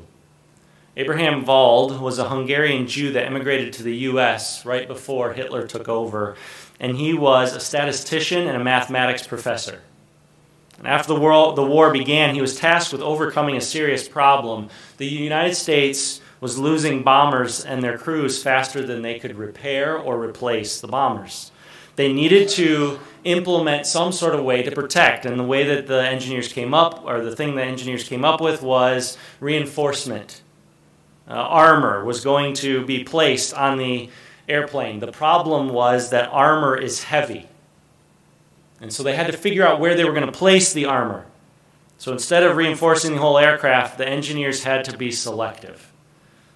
Abraham 0.97 1.45
Wald 1.45 2.01
was 2.01 2.17
a 2.17 2.27
Hungarian 2.27 2.87
Jew 2.87 3.11
that 3.11 3.27
immigrated 3.27 3.71
to 3.73 3.83
the 3.83 3.95
U.S. 3.97 4.65
right 4.65 4.87
before 4.87 5.31
Hitler 5.31 5.67
took 5.67 5.87
over, 5.87 6.35
and 6.79 6.97
he 6.97 7.13
was 7.13 7.55
a 7.55 7.59
statistician 7.59 8.47
and 8.47 8.57
a 8.59 8.63
mathematics 8.63 9.27
professor. 9.27 9.81
And 10.79 10.87
after 10.87 11.13
the 11.13 11.19
war, 11.19 11.53
the 11.53 11.63
war 11.63 11.93
began, 11.93 12.33
he 12.33 12.41
was 12.41 12.57
tasked 12.57 12.91
with 12.91 13.03
overcoming 13.03 13.55
a 13.55 13.61
serious 13.61 14.09
problem. 14.09 14.69
The 14.97 15.05
United 15.05 15.53
States 15.53 16.19
was 16.41 16.57
losing 16.57 17.03
bombers 17.03 17.63
and 17.63 17.83
their 17.83 17.99
crews 17.99 18.41
faster 18.41 18.83
than 18.83 19.03
they 19.03 19.19
could 19.19 19.37
repair 19.37 19.95
or 19.95 20.19
replace 20.19 20.81
the 20.81 20.87
bombers. 20.87 21.51
They 21.95 22.11
needed 22.11 22.49
to 22.49 22.99
implement 23.23 23.85
some 23.85 24.11
sort 24.11 24.33
of 24.33 24.43
way 24.43 24.63
to 24.63 24.71
protect. 24.71 25.27
And 25.27 25.39
the 25.39 25.43
way 25.43 25.63
that 25.63 25.85
the 25.85 26.01
engineers 26.01 26.51
came 26.51 26.73
up, 26.73 27.05
or 27.05 27.21
the 27.21 27.35
thing 27.35 27.53
the 27.53 27.61
engineers 27.61 28.03
came 28.03 28.25
up 28.25 28.41
with, 28.41 28.63
was 28.63 29.15
reinforcement. 29.39 30.41
Uh, 31.29 31.33
armor 31.33 32.05
was 32.05 32.23
going 32.23 32.53
to 32.55 32.85
be 32.85 33.03
placed 33.03 33.53
on 33.53 33.77
the 33.77 34.09
airplane. 34.47 34.99
The 34.99 35.11
problem 35.11 35.69
was 35.69 36.11
that 36.11 36.29
armor 36.31 36.75
is 36.75 37.03
heavy. 37.03 37.47
And 38.79 38.93
so 38.93 39.03
they 39.03 39.15
had 39.15 39.27
to 39.27 39.37
figure 39.37 39.65
out 39.65 39.79
where 39.79 39.95
they 39.95 40.05
were 40.05 40.13
going 40.13 40.25
to 40.25 40.31
place 40.31 40.71
the 40.71 40.85
armor. 40.85 41.25
So 41.97 42.11
instead 42.11 42.43
of 42.43 42.55
reinforcing 42.55 43.13
the 43.13 43.19
whole 43.19 43.37
aircraft, 43.37 43.97
the 43.97 44.07
engineers 44.07 44.63
had 44.63 44.85
to 44.85 44.97
be 44.97 45.11
selective. 45.11 45.91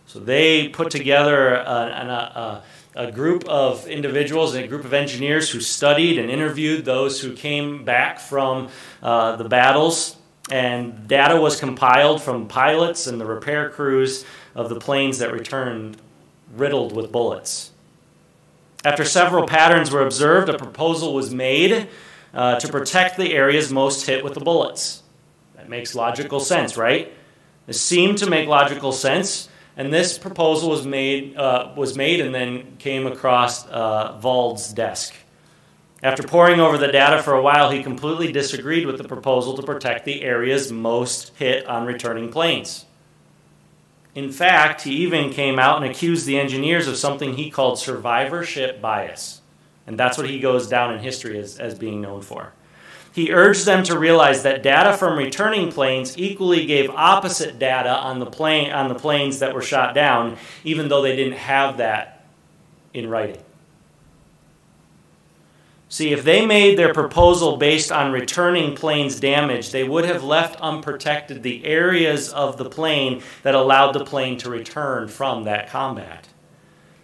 So 0.05 0.19
they 0.19 0.67
put 0.67 0.91
together 0.91 1.55
a, 1.55 2.63
a, 2.95 3.03
a, 3.07 3.11
group 3.11 3.45
of 3.47 3.87
individuals 3.87 4.53
and 4.53 4.65
a 4.65 4.67
group 4.67 4.83
of 4.83 4.93
engineers 4.93 5.49
who 5.49 5.61
studied 5.61 6.19
and 6.19 6.29
interviewed 6.29 6.85
those 6.85 7.21
who 7.21 7.33
came 7.33 7.85
back 7.85 8.19
from 8.19 8.67
uh, 9.01 9.37
the 9.37 9.45
battles. 9.45 10.17
And 10.51 11.07
data 11.07 11.39
was 11.39 11.59
compiled 11.59 12.21
from 12.21 12.47
pilots 12.47 13.07
and 13.07 13.21
the 13.21 13.25
repair 13.25 13.69
crews 13.69 14.25
of 14.55 14.69
the 14.69 14.79
planes 14.79 15.19
that 15.19 15.31
returned 15.31 15.97
riddled 16.55 16.95
with 16.95 17.11
bullets. 17.11 17.71
After 18.83 19.05
several 19.05 19.47
patterns 19.47 19.91
were 19.91 20.01
observed, 20.01 20.49
a 20.49 20.57
proposal 20.57 21.13
was 21.13 21.33
made 21.33 21.87
uh, 22.33 22.59
to 22.59 22.67
protect 22.67 23.17
the 23.17 23.33
areas 23.33 23.71
most 23.71 24.07
hit 24.07 24.23
with 24.23 24.33
the 24.33 24.39
bullets. 24.39 25.03
That 25.55 25.69
makes 25.69 25.93
logical 25.93 26.39
sense, 26.39 26.77
right? 26.77 27.13
It 27.67 27.73
seemed 27.73 28.17
to 28.19 28.29
make 28.29 28.47
logical 28.47 28.91
sense, 28.91 29.49
and 29.77 29.93
this 29.93 30.17
proposal 30.17 30.69
was 30.69 30.85
made, 30.85 31.37
uh, 31.37 31.71
was 31.75 31.95
made 31.95 32.21
and 32.21 32.33
then 32.33 32.77
came 32.77 33.05
across 33.05 33.67
uh, 33.67 34.19
Wald's 34.21 34.73
desk. 34.73 35.13
After 36.03 36.23
poring 36.23 36.59
over 36.59 36.79
the 36.79 36.87
data 36.87 37.21
for 37.21 37.33
a 37.33 37.41
while, 37.41 37.69
he 37.69 37.83
completely 37.83 38.31
disagreed 38.31 38.87
with 38.87 38.97
the 38.97 39.03
proposal 39.03 39.55
to 39.55 39.61
protect 39.61 40.05
the 40.05 40.23
areas 40.23 40.71
most 40.71 41.31
hit 41.37 41.67
on 41.67 41.85
returning 41.85 42.31
planes. 42.31 42.87
In 44.13 44.31
fact, 44.31 44.81
he 44.81 44.91
even 44.97 45.31
came 45.31 45.57
out 45.57 45.81
and 45.81 45.89
accused 45.89 46.25
the 46.25 46.39
engineers 46.39 46.87
of 46.87 46.97
something 46.97 47.35
he 47.35 47.49
called 47.49 47.79
survivorship 47.79 48.81
bias. 48.81 49.41
And 49.87 49.97
that's 49.97 50.17
what 50.17 50.29
he 50.29 50.39
goes 50.39 50.67
down 50.67 50.93
in 50.93 50.99
history 50.99 51.39
as, 51.39 51.57
as 51.57 51.75
being 51.75 52.01
known 52.01 52.21
for. 52.21 52.53
He 53.13 53.33
urged 53.33 53.65
them 53.65 53.83
to 53.85 53.99
realize 53.99 54.43
that 54.43 54.63
data 54.63 54.95
from 54.95 55.17
returning 55.17 55.71
planes 55.71 56.17
equally 56.17 56.65
gave 56.65 56.89
opposite 56.89 57.59
data 57.59 57.89
on 57.89 58.19
the, 58.19 58.25
plane, 58.25 58.71
on 58.71 58.87
the 58.87 58.95
planes 58.95 59.39
that 59.39 59.53
were 59.53 59.61
shot 59.61 59.93
down, 59.93 60.37
even 60.63 60.87
though 60.87 61.01
they 61.01 61.15
didn't 61.15 61.37
have 61.37 61.77
that 61.77 62.25
in 62.93 63.09
writing. 63.09 63.41
See, 65.91 66.13
if 66.13 66.23
they 66.23 66.45
made 66.45 66.77
their 66.77 66.93
proposal 66.93 67.57
based 67.57 67.91
on 67.91 68.13
returning 68.13 68.77
planes 68.77 69.19
damage, 69.19 69.71
they 69.71 69.83
would 69.83 70.05
have 70.05 70.23
left 70.23 70.57
unprotected 70.61 71.43
the 71.43 71.65
areas 71.65 72.31
of 72.31 72.55
the 72.55 72.69
plane 72.69 73.21
that 73.43 73.55
allowed 73.55 73.91
the 73.91 74.05
plane 74.05 74.37
to 74.37 74.49
return 74.49 75.09
from 75.09 75.43
that 75.43 75.69
combat. 75.69 76.29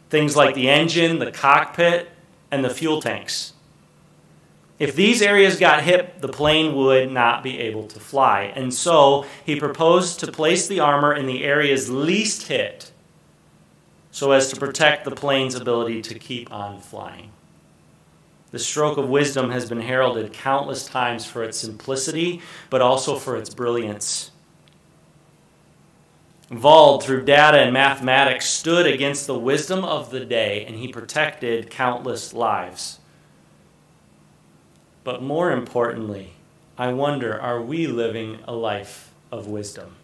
Things 0.09 0.37
like 0.37 0.55
the 0.55 0.69
engine, 0.69 1.19
the 1.19 1.33
cockpit, 1.33 2.09
and 2.49 2.63
the 2.63 2.69
fuel 2.69 3.01
tanks. 3.01 3.51
If 4.79 4.95
these 4.95 5.21
areas 5.21 5.59
got 5.59 5.83
hit, 5.83 6.21
the 6.21 6.29
plane 6.29 6.73
would 6.73 7.11
not 7.11 7.43
be 7.43 7.59
able 7.59 7.87
to 7.89 7.99
fly. 7.99 8.53
And 8.55 8.73
so 8.73 9.25
he 9.45 9.59
proposed 9.59 10.21
to 10.21 10.31
place 10.31 10.65
the 10.65 10.79
armor 10.79 11.13
in 11.13 11.25
the 11.25 11.43
areas 11.43 11.89
least 11.89 12.47
hit 12.47 12.93
so 14.11 14.31
as 14.31 14.49
to 14.51 14.55
protect 14.55 15.03
the 15.03 15.11
plane's 15.11 15.55
ability 15.55 16.03
to 16.03 16.17
keep 16.17 16.49
on 16.53 16.79
flying. 16.79 17.33
The 18.51 18.59
stroke 18.59 18.97
of 18.97 19.09
wisdom 19.09 19.51
has 19.51 19.67
been 19.67 19.81
heralded 19.81 20.31
countless 20.31 20.85
times 20.85 21.25
for 21.25 21.43
its 21.43 21.57
simplicity, 21.57 22.41
but 22.69 22.81
also 22.81 23.17
for 23.17 23.35
its 23.35 23.53
brilliance. 23.53 24.31
Wald, 26.49 27.03
through 27.03 27.25
data 27.25 27.59
and 27.59 27.73
mathematics, 27.73 28.45
stood 28.45 28.87
against 28.87 29.27
the 29.27 29.37
wisdom 29.37 29.83
of 29.83 30.11
the 30.11 30.23
day 30.23 30.63
and 30.65 30.77
he 30.77 30.87
protected 30.87 31.69
countless 31.69 32.33
lives. 32.33 32.99
But 35.03 35.21
more 35.21 35.51
importantly, 35.51 36.33
I 36.77 36.93
wonder 36.93 37.39
are 37.39 37.61
we 37.61 37.87
living 37.87 38.39
a 38.47 38.53
life 38.53 39.13
of 39.29 39.47
wisdom? 39.47 39.95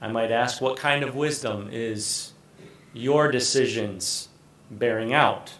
I 0.00 0.08
might 0.08 0.32
ask, 0.32 0.60
what 0.60 0.76
kind 0.76 1.04
of 1.04 1.14
wisdom 1.14 1.68
is 1.70 2.32
your 2.92 3.30
decisions 3.30 4.28
bearing 4.70 5.12
out? 5.12 5.52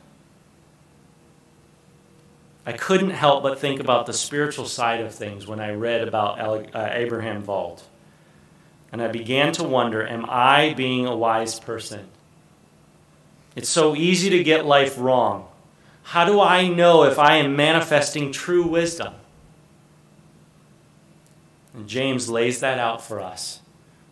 I 2.68 2.72
couldn't 2.72 3.10
help 3.10 3.42
but 3.42 3.58
think 3.58 3.80
about 3.80 4.04
the 4.04 4.12
spiritual 4.12 4.66
side 4.66 5.00
of 5.00 5.14
things 5.14 5.46
when 5.46 5.58
I 5.58 5.72
read 5.72 6.06
about 6.06 6.38
uh, 6.74 6.90
Abraham 6.92 7.46
Wald. 7.46 7.82
And 8.92 9.00
I 9.00 9.08
began 9.08 9.54
to 9.54 9.64
wonder 9.64 10.06
am 10.06 10.26
I 10.28 10.74
being 10.76 11.06
a 11.06 11.16
wise 11.16 11.58
person? 11.58 12.08
It's 13.56 13.70
so 13.70 13.96
easy 13.96 14.28
to 14.28 14.44
get 14.44 14.66
life 14.66 14.98
wrong. 14.98 15.48
How 16.02 16.26
do 16.26 16.42
I 16.42 16.68
know 16.68 17.04
if 17.04 17.18
I 17.18 17.36
am 17.36 17.56
manifesting 17.56 18.32
true 18.32 18.66
wisdom? 18.66 19.14
And 21.72 21.88
James 21.88 22.28
lays 22.28 22.60
that 22.60 22.78
out 22.78 23.02
for 23.02 23.18
us 23.18 23.60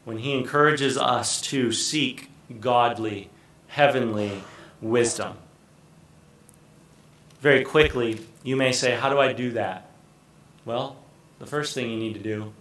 when 0.07 0.17
he 0.17 0.33
encourages 0.33 0.97
us 0.97 1.43
to 1.43 1.73
seek 1.73 2.31
godly, 2.59 3.29
heavenly 3.67 4.41
wisdom. 4.81 5.37
Very 7.47 7.63
quickly, 7.63 8.19
you 8.43 8.57
may 8.57 8.73
say, 8.73 8.97
How 8.97 9.09
do 9.09 9.21
I 9.21 9.33
do 9.33 9.53
that? 9.53 9.89
Well, 10.65 10.97
the 11.39 11.47
first 11.47 11.77
thing 11.77 11.89
you 11.89 11.97
need 11.97 12.15
to 12.15 12.21
do 12.21 12.53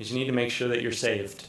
is 0.00 0.10
you 0.10 0.18
need 0.18 0.24
to 0.24 0.32
make 0.32 0.50
sure 0.50 0.66
that 0.66 0.82
you're 0.82 0.90
saved. 0.90 1.46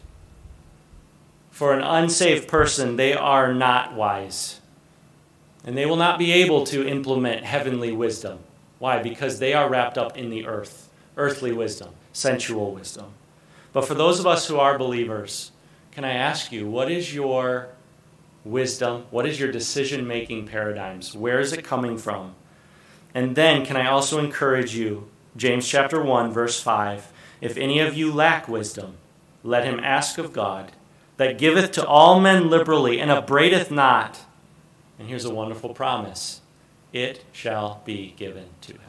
For 1.50 1.74
an 1.74 1.82
unsaved 1.82 2.48
person, 2.48 2.96
they 2.96 3.16
are 3.16 3.52
not 3.52 3.96
wise. 3.96 4.62
And 5.66 5.76
they 5.76 5.88
will 5.88 5.96
not 5.96 6.20
be 6.20 6.34
able 6.34 6.68
to 6.68 6.88
implement 6.88 7.44
heavenly 7.44 7.92
wisdom. 7.92 8.38
Why? 8.78 9.02
Because 9.02 9.40
they 9.40 9.56
are 9.56 9.68
wrapped 9.68 9.98
up 9.98 10.16
in 10.16 10.30
the 10.30 10.46
earth, 10.46 10.88
earthly 11.18 11.52
wisdom, 11.52 11.90
sensual 12.12 12.76
wisdom. 12.76 13.08
But 13.72 13.88
for 13.88 13.96
those 13.96 14.20
of 14.20 14.28
us 14.28 14.48
who 14.48 14.60
are 14.60 14.78
believers, 14.78 15.52
can 15.94 16.06
I 16.06 16.14
ask 16.14 16.52
you, 16.52 16.70
what 16.70 16.92
is 16.92 17.12
your 17.12 17.70
wisdom? 18.46 19.06
What 19.10 19.26
is 19.26 19.40
your 19.40 19.52
decision 19.52 20.06
making 20.06 20.46
paradigms? 20.46 21.16
Where 21.16 21.40
is 21.40 21.54
it 21.54 21.64
coming 21.64 21.98
from? 21.98 22.36
And 23.14 23.36
then, 23.36 23.66
can 23.66 23.78
I 23.78 23.88
also 23.88 24.20
encourage 24.20 24.76
you, 24.76 25.10
James 25.36 25.68
chapter 25.68 26.02
1, 26.02 26.32
verse 26.32 26.62
5 26.62 27.12
If 27.42 27.58
any 27.58 27.80
of 27.80 27.96
you 27.96 28.12
lack 28.12 28.48
wisdom, 28.48 28.98
let 29.44 29.66
him 29.66 29.80
ask 29.80 30.18
of 30.18 30.34
God, 30.34 30.72
that 31.18 31.38
giveth 31.38 31.72
to 31.74 31.86
all 31.86 32.20
men 32.20 32.50
liberally 32.50 33.00
and 33.00 33.12
upbraideth 33.12 33.70
not. 33.70 34.22
And 34.98 35.08
here's 35.08 35.26
a 35.26 35.34
wonderful 35.34 35.74
promise 35.74 36.42
it 36.92 37.26
shall 37.32 37.82
be 37.86 38.14
given 38.18 38.46
to 38.62 38.74
him. 38.74 38.83